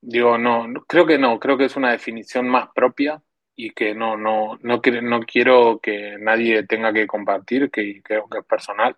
digo, 0.00 0.38
no, 0.38 0.66
creo 0.86 1.06
que 1.06 1.18
no, 1.18 1.38
creo 1.38 1.58
que 1.58 1.66
es 1.66 1.76
una 1.76 1.92
definición 1.92 2.48
más 2.48 2.68
propia 2.74 3.22
y 3.56 3.70
que 3.72 3.94
no, 3.94 4.16
no, 4.16 4.58
no, 4.62 4.80
quiero, 4.80 5.02
no 5.02 5.20
quiero 5.20 5.80
que 5.80 6.16
nadie 6.18 6.64
tenga 6.66 6.92
que 6.92 7.06
compartir, 7.06 7.70
que 7.70 8.02
creo 8.02 8.28
que 8.28 8.38
es 8.38 8.44
personal. 8.44 8.96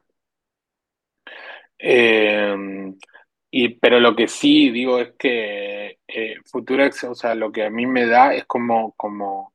Eh, 1.78 2.54
y, 3.50 3.68
pero 3.80 3.98
lo 4.00 4.14
que 4.14 4.28
sí 4.28 4.70
digo 4.70 4.98
es 5.00 5.12
que 5.18 5.98
eh, 6.06 6.36
Futurex, 6.44 7.04
o 7.04 7.14
sea, 7.14 7.34
lo 7.34 7.50
que 7.50 7.64
a 7.64 7.70
mí 7.70 7.86
me 7.86 8.06
da 8.06 8.34
es 8.34 8.44
como, 8.46 8.92
como 8.92 9.54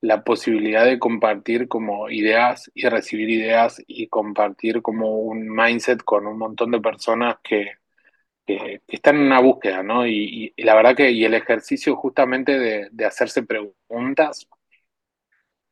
la 0.00 0.24
posibilidad 0.24 0.84
de 0.84 0.98
compartir 0.98 1.68
como 1.68 2.10
ideas 2.10 2.70
y 2.74 2.88
recibir 2.88 3.30
ideas 3.30 3.82
y 3.86 4.08
compartir 4.08 4.82
como 4.82 5.18
un 5.18 5.48
mindset 5.48 6.02
con 6.02 6.26
un 6.26 6.38
montón 6.38 6.70
de 6.72 6.80
personas 6.80 7.36
que, 7.42 7.72
que, 8.46 8.82
están 8.88 9.16
en 9.16 9.22
una 9.22 9.40
búsqueda, 9.40 9.82
¿no? 9.82 10.06
Y, 10.06 10.54
la 10.58 10.74
verdad 10.74 10.96
que 10.96 11.10
y 11.10 11.24
el 11.24 11.34
ejercicio 11.34 11.96
justamente 11.96 12.58
de, 12.90 13.04
hacerse 13.04 13.42
preguntas, 13.42 14.48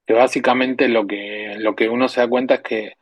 que 0.06 0.14
básicamente 0.14 0.88
lo 0.88 1.06
que, 1.06 1.56
lo 1.58 1.74
que 1.74 1.88
uno 1.88 2.08
se 2.08 2.20
da 2.20 2.28
cuenta 2.28 2.54
es 2.56 2.60
que 2.62 2.94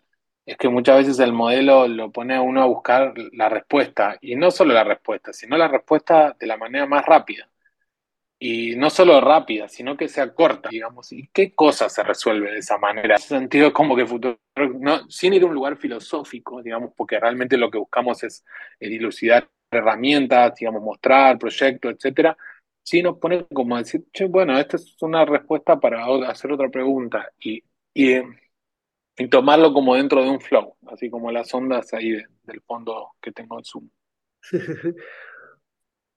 es 0.46 0.56
que 0.56 0.68
muchas 0.68 0.98
veces 0.98 1.18
el 1.20 1.32
modelo 1.32 1.86
lo 1.88 2.10
pone 2.10 2.34
a 2.34 2.42
uno 2.42 2.62
a 2.62 2.66
buscar 2.66 3.14
la 3.32 3.48
respuesta, 3.48 4.18
y 4.20 4.36
no 4.36 4.50
solo 4.50 4.74
la 4.74 4.84
respuesta, 4.84 5.32
sino 5.32 5.56
la 5.56 5.68
respuesta 5.68 6.36
de 6.38 6.46
la 6.46 6.56
manera 6.56 6.86
más 6.86 7.04
rápida. 7.06 7.48
Y 8.38 8.74
no 8.74 8.90
solo 8.90 9.20
rápida, 9.20 9.68
sino 9.68 9.96
que 9.96 10.08
sea 10.08 10.34
corta, 10.34 10.68
digamos. 10.68 11.12
¿Y 11.12 11.28
qué 11.32 11.54
cosa 11.54 11.88
se 11.88 12.02
resuelve 12.02 12.50
de 12.50 12.58
esa 12.58 12.76
manera? 12.76 13.14
En 13.14 13.20
ese 13.20 13.28
sentido 13.28 13.68
es 13.68 13.72
como 13.72 13.94
que 13.94 14.04
futuro, 14.04 14.36
no, 14.80 15.08
sin 15.08 15.32
ir 15.34 15.44
a 15.44 15.46
un 15.46 15.54
lugar 15.54 15.76
filosófico, 15.76 16.60
digamos, 16.60 16.92
porque 16.96 17.20
realmente 17.20 17.56
lo 17.56 17.70
que 17.70 17.78
buscamos 17.78 18.24
es 18.24 18.44
dilucidar 18.80 19.48
herramientas, 19.72 20.54
digamos, 20.58 20.82
mostrar 20.82 21.38
proyectos, 21.38 21.94
etcétera. 21.94 22.36
Sí 22.82 23.02
nos 23.02 23.18
pone 23.18 23.46
como 23.46 23.76
decir, 23.78 24.04
che, 24.12 24.26
bueno, 24.26 24.58
esta 24.58 24.76
es 24.76 24.96
una 25.02 25.24
respuesta 25.24 25.78
para 25.80 26.04
hacer 26.28 26.52
otra 26.52 26.68
pregunta. 26.68 27.30
Y, 27.40 27.62
y 27.94 28.16
y 29.16 29.28
tomarlo 29.28 29.72
como 29.72 29.94
dentro 29.94 30.22
de 30.22 30.30
un 30.30 30.40
flow, 30.40 30.76
así 30.86 31.10
como 31.10 31.30
las 31.30 31.52
ondas 31.54 31.92
ahí 31.92 32.12
de, 32.12 32.26
del 32.44 32.60
fondo 32.62 33.10
que 33.20 33.32
tengo 33.32 33.58
en 33.58 33.64
Zoom. 33.64 33.88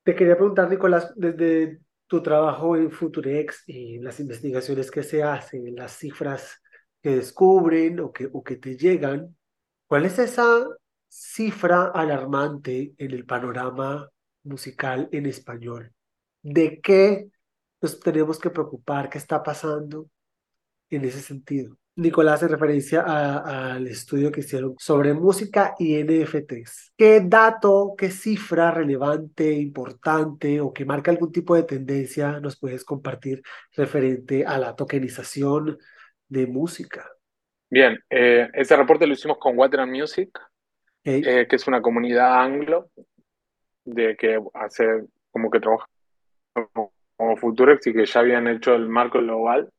Te 0.04 0.16
quería 0.16 0.36
preguntar, 0.36 0.70
Nicolás, 0.70 1.14
desde 1.16 1.82
tu 2.08 2.22
trabajo 2.22 2.78
en 2.78 2.92
Futurex 2.92 3.64
y 3.68 4.00
las 4.00 4.20
investigaciones 4.20 4.92
que 4.92 5.04
se 5.04 5.24
hacen, 5.24 5.76
las 5.76 5.98
cifras 5.98 6.62
que 7.02 7.16
descubren 7.18 8.00
o 8.00 8.14
que, 8.14 8.30
o 8.32 8.44
que 8.44 8.56
te 8.56 8.78
llegan, 8.78 9.36
¿cuál 9.88 10.06
es 10.06 10.20
esa 10.20 10.66
cifra 11.16 11.92
alarmante 11.94 12.94
en 12.98 13.12
el 13.12 13.26
panorama 13.26 14.10
musical 14.44 15.08
en 15.14 15.26
español? 15.26 15.94
¿De 16.42 16.82
qué 16.82 17.30
nos 17.82 18.00
tenemos 18.02 18.38
que 18.38 18.50
preocupar? 18.50 19.10
¿Qué 19.10 19.18
está 19.18 19.42
pasando 19.42 20.10
en 20.90 21.06
ese 21.06 21.22
sentido? 21.22 21.78
Nicolás, 21.96 22.44
en 22.44 22.50
referencia 22.50 23.02
al 23.02 23.88
estudio 23.88 24.30
que 24.30 24.42
hicieron 24.42 24.76
sobre 24.78 25.14
música 25.14 25.76
y 25.80 26.04
NFTs. 26.04 26.92
¿Qué 26.98 27.22
dato, 27.24 27.96
qué 27.98 28.12
cifra 28.12 28.70
relevante, 28.72 29.54
importante 29.54 30.60
o 30.60 30.74
que 30.74 30.84
marca 30.84 31.12
algún 31.12 31.32
tipo 31.32 31.56
de 31.56 31.64
tendencia 31.64 32.42
nos 32.42 32.60
puedes 32.60 32.84
compartir 32.84 33.42
referente 33.72 34.46
a 34.46 34.58
la 34.58 34.76
tokenización 34.76 35.78
de 36.28 36.48
música? 36.48 37.10
Bien, 37.70 37.98
eh, 38.10 38.50
ese 38.54 38.76
reporte 38.76 39.08
lo 39.08 39.14
hicimos 39.14 39.38
con 39.38 39.58
Water 39.58 39.88
Music, 39.88 40.38
Eh, 41.06 41.46
que 41.48 41.56
es 41.56 41.68
una 41.68 41.82
comunidad 41.82 42.42
anglo 42.42 42.90
de 43.84 44.18
que 44.18 44.40
hace 44.56 45.04
como 45.30 45.52
que 45.52 45.60
trabaja 45.60 45.88
como 47.16 47.38
Futurex 47.38 47.86
y 47.88 47.94
que 47.94 48.06
ya 48.06 48.20
habían 48.22 48.48
hecho 48.48 48.74
el 48.74 48.90
marco 48.90 49.20
global. 49.20 49.70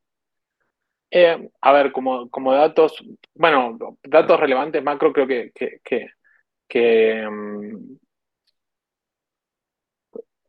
Eh, 1.10 1.50
a 1.60 1.72
ver, 1.72 1.92
como, 1.92 2.28
como 2.30 2.52
datos, 2.52 3.02
bueno, 3.34 3.78
datos 4.02 4.38
relevantes 4.38 4.82
macro 4.82 5.12
creo 5.12 5.26
que, 5.26 5.50
que, 5.52 6.10
que, 6.68 7.26
um, 7.26 7.98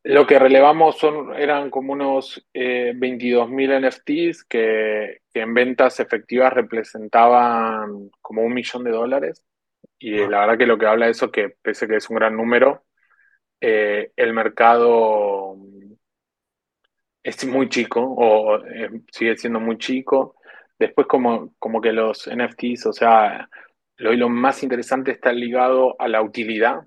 Lo 0.07 0.25
que 0.25 0.39
relevamos 0.39 0.97
son, 0.97 1.35
eran 1.35 1.69
como 1.69 1.91
unos 1.91 2.47
eh, 2.53 2.93
22.000 2.95 3.81
NFTs 3.81 4.45
que, 4.45 5.19
en 5.33 5.53
ventas 5.53 5.99
efectivas 5.99 6.53
representaban 6.53 8.09
como 8.21 8.43
un 8.43 8.53
millón 8.53 8.85
de 8.85 8.91
dólares. 8.91 9.43
Y 9.99 10.17
Wow. 10.17 10.29
la 10.29 10.39
verdad 10.41 10.57
que 10.57 10.65
lo 10.67 10.77
que 10.77 10.86
habla 10.88 11.05
de 11.05 11.12
eso 11.12 11.25
es 11.25 11.31
que, 11.31 11.49
pese 11.62 11.86
a 11.86 11.88
que 11.88 11.95
es 11.97 12.10
un 12.10 12.17
gran 12.17 12.36
número, 12.38 12.86
eh, 13.62 14.12
el 14.15 14.33
mercado 14.33 15.57
es 17.23 17.45
muy 17.45 17.69
chico 17.69 18.01
o 18.01 18.57
eh, 18.65 18.89
sigue 19.12 19.38
siendo 19.38 19.60
muy 19.60 19.77
chico. 19.77 20.36
Después 20.79 21.07
como, 21.07 21.53
como 21.60 21.81
que 21.81 21.91
los 21.91 22.27
NFTs, 22.27 22.86
o 22.88 22.93
sea, 22.93 23.49
lo, 23.97 24.13
lo 24.13 24.29
más 24.29 24.63
interesante 24.63 25.12
está 25.12 25.31
ligado 25.33 25.95
a 25.99 26.07
la 26.07 26.21
utilidad 26.21 26.81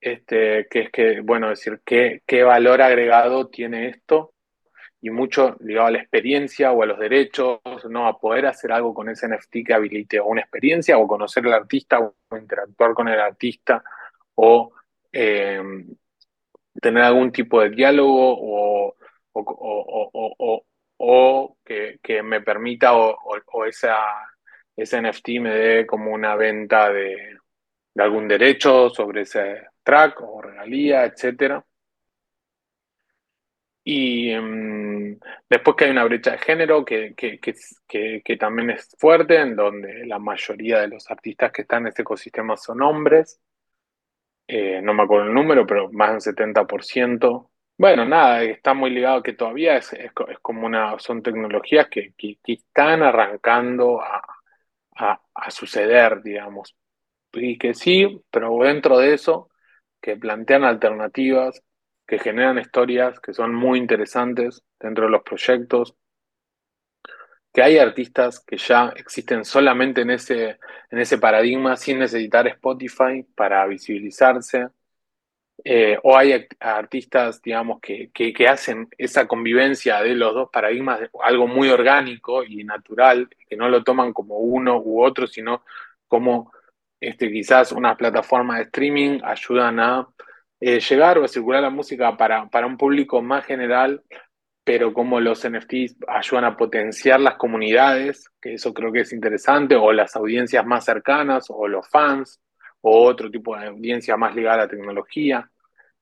este, 0.00 0.66
que 0.70 0.80
es 0.80 0.90
que, 0.92 1.20
bueno, 1.20 1.48
decir, 1.48 1.80
¿qué, 1.84 2.22
qué 2.26 2.42
valor 2.42 2.82
agregado 2.82 3.48
tiene 3.48 3.88
esto? 3.88 4.34
Y 5.00 5.10
mucho 5.10 5.56
ligado 5.60 5.86
a 5.86 5.90
la 5.92 5.98
experiencia 5.98 6.72
o 6.72 6.82
a 6.82 6.86
los 6.86 6.98
derechos, 6.98 7.60
¿no? 7.88 8.08
A 8.08 8.18
poder 8.18 8.46
hacer 8.46 8.72
algo 8.72 8.92
con 8.92 9.08
ese 9.08 9.28
NFT 9.28 9.66
que 9.66 9.74
habilite 9.74 10.18
o 10.18 10.26
una 10.26 10.40
experiencia 10.40 10.98
o 10.98 11.06
conocer 11.06 11.46
al 11.46 11.54
artista 11.54 12.00
o 12.00 12.14
interactuar 12.36 12.94
con 12.94 13.08
el 13.08 13.20
artista 13.20 13.82
o 14.34 14.72
eh, 15.12 15.62
tener 16.80 17.02
algún 17.02 17.32
tipo 17.32 17.60
de 17.60 17.70
diálogo 17.70 18.36
o, 18.38 18.96
o, 19.32 20.10
o, 20.38 20.64
o 20.98 21.56
que, 21.64 22.22
me 22.22 22.40
permita 22.40 22.96
o, 22.96 23.64
esa, 23.66 23.96
ese 24.76 25.00
NFT 25.02 25.28
me 25.40 25.50
dé 25.50 25.86
como 25.86 26.12
una 26.12 26.36
venta 26.36 26.90
de, 26.90 27.38
de 27.94 28.02
algún 28.02 28.28
derecho 28.28 28.90
sobre 28.90 29.22
ese 29.22 29.68
track 29.82 30.20
o 30.22 30.42
regalía, 30.42 31.04
etcétera. 31.04 31.64
Y 33.90 34.30
em, 34.32 35.18
después 35.48 35.74
que 35.74 35.86
hay 35.86 35.92
una 35.92 36.04
brecha 36.04 36.32
de 36.32 36.38
género 36.38 36.84
que, 36.84 37.14
que, 37.16 38.36
también 38.36 38.68
es 38.68 38.94
fuerte, 38.98 39.40
en 39.40 39.56
donde 39.56 40.04
la 40.04 40.18
mayoría 40.18 40.80
de 40.80 40.88
los 40.88 41.10
artistas 41.10 41.50
que 41.52 41.62
están 41.62 41.84
en 41.84 41.88
este 41.88 42.02
ecosistema 42.02 42.58
son 42.58 42.82
hombres. 42.82 43.40
Eh, 44.46 44.82
no 44.82 44.92
me 44.92 45.04
acuerdo 45.04 45.28
el 45.28 45.34
número, 45.34 45.66
pero 45.66 45.90
más 45.90 46.22
del 46.22 46.34
70%. 46.34 47.50
Bueno, 47.78 48.04
nada, 48.04 48.42
está 48.42 48.74
muy 48.74 48.90
ligado 48.90 49.22
que 49.22 49.32
todavía 49.32 49.78
es, 49.78 49.90
es, 49.94 50.12
como 50.42 50.66
una, 50.66 50.98
son 50.98 51.22
tecnologías 51.22 51.88
que, 51.88 52.12
están 52.44 53.02
arrancando 53.02 54.02
a, 54.02 54.22
a, 54.96 55.50
suceder, 55.50 56.22
digamos. 56.22 56.76
Y 57.32 57.56
que 57.56 57.72
sí, 57.72 58.20
pero 58.30 58.54
dentro 58.60 58.98
de 58.98 59.14
eso, 59.14 59.48
que 59.98 60.16
plantean 60.18 60.64
alternativas, 60.64 61.62
que 62.08 62.18
generan 62.18 62.58
historias 62.58 63.20
que 63.20 63.34
son 63.34 63.54
muy 63.54 63.78
interesantes 63.78 64.64
dentro 64.80 65.04
de 65.04 65.10
los 65.10 65.22
proyectos, 65.22 65.94
que 67.52 67.62
hay 67.62 67.78
artistas 67.78 68.40
que 68.40 68.56
ya 68.56 68.94
existen 68.96 69.44
solamente 69.44 70.00
en 70.00 70.10
ese, 70.10 70.58
en 70.90 70.98
ese 70.98 71.18
paradigma 71.18 71.76
sin 71.76 71.98
necesitar 71.98 72.46
Spotify 72.48 73.24
para 73.34 73.66
visibilizarse, 73.66 74.68
eh, 75.64 75.98
o 76.02 76.16
hay 76.16 76.46
artistas, 76.60 77.42
digamos, 77.42 77.80
que, 77.80 78.10
que, 78.12 78.48
hacen 78.48 78.88
esa 78.96 79.26
convivencia 79.26 80.00
de 80.00 80.14
los 80.14 80.32
dos 80.32 80.48
paradigmas, 80.50 81.00
algo 81.22 81.46
muy 81.46 81.68
orgánico 81.68 82.44
y 82.44 82.64
natural, 82.64 83.28
que 83.48 83.56
no 83.56 83.68
lo 83.68 83.82
toman 83.84 84.12
como 84.12 84.38
uno 84.38 84.80
u 84.80 85.04
otro, 85.04 85.26
sino 85.26 85.62
como 86.06 86.52
este, 87.00 87.30
quizás 87.30 87.72
unas 87.72 87.96
plataformas 87.96 88.58
de 88.58 88.64
streaming 88.64 89.20
ayudan 89.24 89.80
a 89.80 90.08
eh, 90.60 90.80
llegar 90.80 91.18
o 91.18 91.28
circular 91.28 91.62
la 91.62 91.70
música 91.70 92.16
para, 92.16 92.48
para 92.48 92.66
un 92.66 92.76
público 92.76 93.22
más 93.22 93.44
general, 93.44 94.02
pero 94.64 94.92
como 94.92 95.20
los 95.20 95.48
NFTs 95.48 95.96
ayudan 96.08 96.44
a 96.44 96.56
potenciar 96.56 97.20
las 97.20 97.36
comunidades, 97.36 98.28
que 98.40 98.54
eso 98.54 98.74
creo 98.74 98.92
que 98.92 99.00
es 99.00 99.12
interesante, 99.12 99.76
o 99.76 99.92
las 99.92 100.14
audiencias 100.16 100.66
más 100.66 100.84
cercanas, 100.84 101.46
o 101.48 101.66
los 101.68 101.88
fans, 101.88 102.40
o 102.80 103.04
otro 103.06 103.30
tipo 103.30 103.56
de 103.56 103.66
audiencia 103.66 104.16
más 104.16 104.34
ligada 104.34 104.56
a 104.56 104.64
la 104.64 104.68
tecnología. 104.68 105.50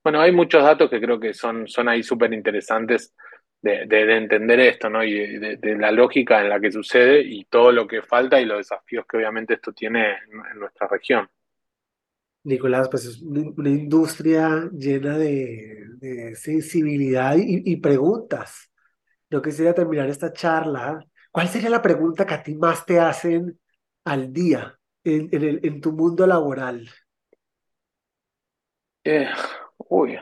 Bueno, 0.03 0.21
hay 0.21 0.33
muchos 0.33 0.63
datos 0.63 0.91
que 0.91 1.01
creo 1.01 1.19
que 1.21 1.35
son, 1.35 1.69
son 1.69 1.89
ahí 1.89 2.03
súper 2.03 2.33
interesantes 2.33 3.15
de, 3.61 3.87
de, 3.87 4.17
entender 4.17 4.61
esto, 4.61 4.89
¿no? 4.89 5.03
Y 5.03 5.39
de, 5.39 5.77
la 5.77 5.91
lógica 5.91 6.41
en 6.41 6.49
la 6.49 6.61
que 6.61 6.71
sucede 6.71 7.21
y 7.21 7.45
todo 7.47 7.73
lo 7.73 7.87
que 7.87 8.03
falta 8.03 8.41
y 8.41 8.45
los 8.45 8.59
desafíos 8.59 9.07
que 9.09 9.17
obviamente 9.17 9.55
esto 9.55 9.73
tiene 9.73 10.17
en 10.53 10.59
nuestra 10.59 10.87
región. 10.87 11.29
Nicolás, 12.47 12.89
pues 12.89 13.05
es 13.05 13.21
una 13.23 13.69
industria 13.69 14.71
llena 14.73 15.19
de, 15.19 16.35
sensibilidad 16.37 17.35
y, 17.37 17.77
preguntas. 17.77 18.71
Yo 19.29 19.43
quisiera 19.43 19.75
terminar 19.75 20.09
esta 20.09 20.33
charla. 20.33 21.05
¿Cuál 21.33 21.49
sería 21.49 21.71
la 21.71 21.83
pregunta 21.83 22.25
que 22.25 22.35
a 22.35 22.43
ti 22.43 22.55
más 22.55 22.87
te 22.87 23.01
hacen 23.01 23.59
al 24.05 24.33
día 24.33 24.79
en, 25.03 25.29
en, 25.33 25.81
tu 25.81 25.91
mundo 25.93 26.25
laboral? 26.25 26.89
Eh, 29.03 29.29
uy. 29.89 30.17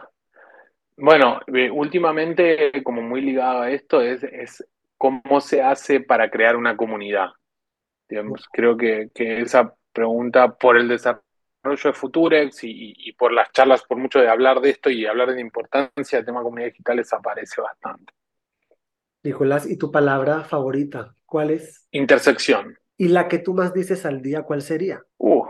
Bueno, 0.97 1.41
eh, 1.49 1.71
últimamente, 1.71 2.83
como 2.83 3.03
muy 3.03 3.21
ligado 3.21 3.63
a 3.63 3.71
esto, 3.71 4.01
es, 4.01 4.25
es 4.25 4.67
cómo 4.97 5.43
se 5.43 5.61
hace 5.61 6.01
para 6.01 6.31
crear 6.31 6.57
una 6.57 6.75
comunidad. 6.75 7.29
Digamos, 8.09 8.49
creo 8.51 8.79
que, 8.79 9.11
que 9.15 9.43
esa 9.43 9.75
pregunta 9.93 10.55
por 10.55 10.79
el 10.79 10.89
desarrollo 10.89 11.24
desarrollo 11.71 11.91
de 11.91 11.99
Futurex 11.99 12.59
y, 12.63 13.13
por 13.19 13.33
las 13.33 13.51
charlas, 13.53 13.83
por 13.85 13.99
mucho 13.99 14.21
de 14.21 14.29
hablar 14.29 14.61
de 14.61 14.71
esto 14.71 14.91
y 14.91 15.07
hablar 15.07 15.29
de 15.29 15.37
la 15.37 15.41
importancia 15.41 16.19
del 16.19 16.27
tema 16.27 16.41
de 16.41 16.45
comunidades 16.45 16.75
digitales, 16.75 17.13
aparece 17.13 17.61
bastante. 17.61 18.13
Nicolás, 19.23 19.69
¿y 19.69 19.79
tu 19.79 19.91
palabra 19.91 20.45
favorita? 20.45 21.15
¿Cuál 21.25 21.51
es? 21.51 21.87
Intersección. 21.91 22.79
¿Y 22.97 23.09
la 23.09 23.29
que 23.29 23.39
tú 23.39 23.55
más 23.55 23.73
dices 23.73 24.05
al 24.05 24.21
día, 24.21 24.43
cuál 24.43 24.63
sería? 24.63 25.03
Uh, 25.19 25.45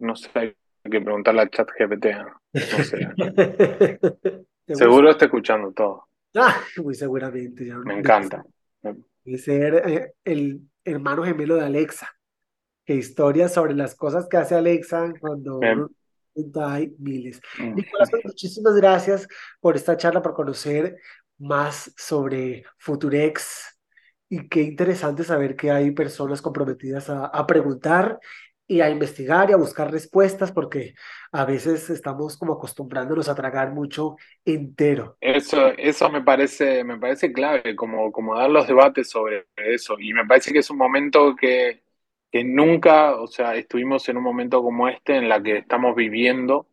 no 0.00 0.16
sé, 0.16 0.30
hay 0.34 0.90
que 0.90 1.00
preguntarle 1.00 1.42
al 1.42 1.50
chat 1.50 1.68
GPT. 1.78 2.06
No 2.52 2.84
sé. 2.84 3.08
Seguro 4.74 5.10
está 5.10 5.26
escuchando 5.26 5.72
todo. 5.72 6.08
Ah, 6.34 6.56
muy 6.82 6.94
seguramente. 6.94 7.72
Me 7.84 7.98
encanta. 7.98 8.44
Ser 9.36 9.74
eh, 9.86 10.14
el 10.24 10.60
hermano 10.84 11.22
gemelo 11.24 11.56
de 11.56 11.64
Alexa 11.64 12.08
historias 12.94 13.52
sobre 13.54 13.74
las 13.74 13.94
cosas 13.94 14.26
que 14.28 14.36
hace 14.36 14.54
Alexa 14.54 15.12
cuando 15.20 15.60
hay 16.62 16.94
miles. 16.98 17.40
Mm. 17.58 17.74
Nicolás, 17.74 18.10
pues, 18.10 18.24
muchísimas 18.24 18.74
gracias 18.74 19.28
por 19.60 19.76
esta 19.76 19.96
charla, 19.96 20.22
por 20.22 20.34
conocer 20.34 20.96
más 21.38 21.92
sobre 21.96 22.64
Futurex 22.78 23.78
y 24.28 24.48
qué 24.48 24.62
interesante 24.62 25.24
saber 25.24 25.56
que 25.56 25.70
hay 25.70 25.90
personas 25.90 26.40
comprometidas 26.40 27.10
a, 27.10 27.26
a 27.26 27.46
preguntar 27.46 28.20
y 28.70 28.80
a 28.82 28.88
investigar 28.88 29.50
y 29.50 29.52
a 29.52 29.56
buscar 29.56 29.90
respuestas 29.90 30.52
porque 30.52 30.94
a 31.32 31.44
veces 31.44 31.90
estamos 31.90 32.38
como 32.38 32.52
acostumbrándonos 32.52 33.28
a 33.28 33.34
tragar 33.34 33.72
mucho 33.72 34.14
entero. 34.44 35.16
Eso, 35.20 35.72
eso 35.76 36.08
me 36.08 36.22
parece, 36.22 36.84
me 36.84 36.96
parece 36.96 37.32
clave, 37.32 37.74
como, 37.74 38.12
como 38.12 38.36
dar 38.36 38.48
los 38.48 38.68
debates 38.68 39.10
sobre 39.10 39.48
eso. 39.56 39.96
Y 39.98 40.12
me 40.12 40.24
parece 40.24 40.52
que 40.52 40.60
es 40.60 40.70
un 40.70 40.78
momento 40.78 41.34
que, 41.34 41.82
que 42.30 42.44
nunca, 42.44 43.20
o 43.20 43.26
sea, 43.26 43.56
estuvimos 43.56 44.08
en 44.08 44.16
un 44.16 44.22
momento 44.22 44.62
como 44.62 44.88
este 44.88 45.16
en 45.16 45.28
la 45.28 45.42
que 45.42 45.58
estamos 45.58 45.96
viviendo 45.96 46.66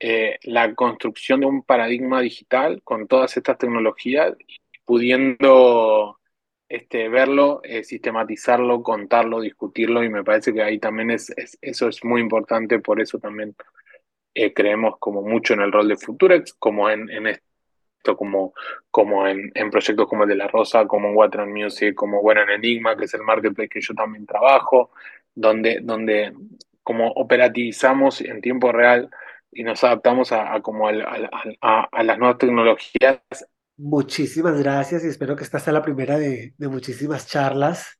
eh, 0.00 0.38
la 0.42 0.74
construcción 0.74 1.40
de 1.40 1.46
un 1.46 1.62
paradigma 1.62 2.20
digital 2.20 2.82
con 2.82 3.06
todas 3.06 3.36
estas 3.36 3.58
tecnologías, 3.58 4.34
pudiendo 4.84 6.18
este, 6.68 7.08
verlo, 7.08 7.60
eh, 7.64 7.84
sistematizarlo, 7.84 8.82
contarlo, 8.82 9.40
discutirlo, 9.40 10.02
y 10.02 10.08
me 10.08 10.24
parece 10.24 10.52
que 10.52 10.62
ahí 10.62 10.78
también 10.78 11.12
es, 11.12 11.32
eso 11.60 11.88
es 11.88 12.04
muy 12.04 12.20
importante, 12.20 12.80
por 12.80 13.00
eso 13.00 13.18
también 13.18 13.54
eh, 14.34 14.52
creemos 14.54 14.96
como 14.98 15.22
mucho 15.22 15.54
en 15.54 15.60
el 15.60 15.70
rol 15.70 15.88
de 15.88 15.96
Futurex, 15.96 16.54
como 16.54 16.90
en, 16.90 17.08
en, 17.10 17.40
como, 18.02 18.54
como 18.90 19.26
en, 19.26 19.52
proyectos 19.70 20.06
como 20.08 20.24
el 20.24 20.30
de 20.30 20.36
La 20.36 20.48
Rosa, 20.48 20.86
como 20.86 21.08
en 21.08 21.16
Water 21.16 21.46
Music, 21.46 21.94
como 21.94 22.20
bueno 22.22 22.42
en 22.42 22.50
Enigma, 22.50 22.96
que 22.96 23.04
es 23.04 23.14
el 23.14 23.22
marketplace 23.22 23.68
que 23.68 23.80
yo 23.80 23.94
también 23.94 24.26
trabajo, 24.26 24.90
donde, 25.34 25.80
donde 25.82 26.32
como 26.82 27.08
operativizamos 27.12 28.20
en 28.20 28.40
tiempo 28.40 28.72
real 28.72 29.10
y 29.50 29.64
nos 29.64 29.84
adaptamos 29.84 30.32
a, 30.32 30.60
como 30.62 30.88
a, 30.88 30.92
las 30.92 32.18
nuevas 32.18 32.38
tecnologías. 32.38 33.20
Muchísimas 33.76 34.60
gracias 34.62 35.04
y 35.04 35.08
espero 35.08 35.36
que 35.36 35.44
esta 35.44 35.58
sea 35.58 35.72
la 35.72 35.82
primera 35.82 36.18
de, 36.18 36.54
de 36.56 36.68
muchísimas 36.68 37.26
charlas 37.26 37.98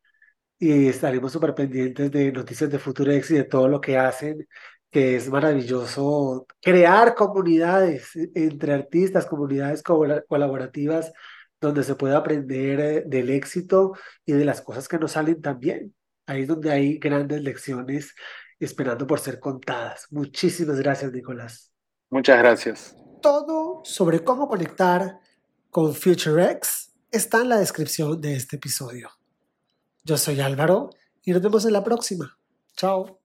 y 0.59 0.89
estaremos 0.89 1.33
súper 1.33 1.55
pendientes 1.55 2.11
de 2.13 2.31
noticias 2.31 2.71
de 2.71 2.79
Futurex 2.79 3.31
y 3.33 3.35
de 3.35 3.45
todo 3.45 3.69
lo 3.69 3.81
que 3.81 3.99
hacen 3.99 4.47
que 4.93 5.17
es 5.17 5.31
maravilloso 5.31 6.47
crear 6.61 7.15
comunidades 7.15 8.11
entre 8.35 8.75
artistas, 8.75 9.25
comunidades 9.25 9.83
colaborativas 9.83 11.13
donde 11.61 11.83
se 11.83 11.95
puede 11.95 12.15
aprender 12.15 12.81
eh, 12.81 13.05
del 13.07 13.31
éxito 13.31 13.95
y 14.27 14.33
de 14.33 14.45
las 14.45 14.61
cosas 14.61 14.89
que 14.89 14.99
no 14.99 15.09
salen 15.09 15.41
tan 15.41 15.59
bien. 15.59 15.95
Ahí 16.27 16.43
es 16.43 16.49
donde 16.49 16.71
hay 16.71 16.99
grandes 16.99 17.43
lecciones 17.43 18.15
esperando 18.61 19.07
por 19.07 19.19
ser 19.19 19.41
contadas. 19.41 20.07
Muchísimas 20.11 20.79
gracias, 20.79 21.11
Nicolás. 21.11 21.73
Muchas 22.11 22.39
gracias. 22.39 22.97
Todo 23.23 23.81
sobre 23.85 24.23
cómo 24.23 24.47
conectar 24.47 25.21
con 25.71 25.95
FutureX 25.95 26.93
está 27.11 27.41
en 27.41 27.49
la 27.49 27.59
descripción 27.59 28.21
de 28.21 28.37
este 28.37 28.57
episodio. 28.57 29.11
Yo 30.05 30.19
soy 30.19 30.41
Álvaro 30.41 30.91
y 31.25 31.33
nos 31.33 31.41
vemos 31.41 31.65
en 31.65 31.73
la 31.73 31.83
próxima. 31.83 32.37
Chao. 32.77 33.22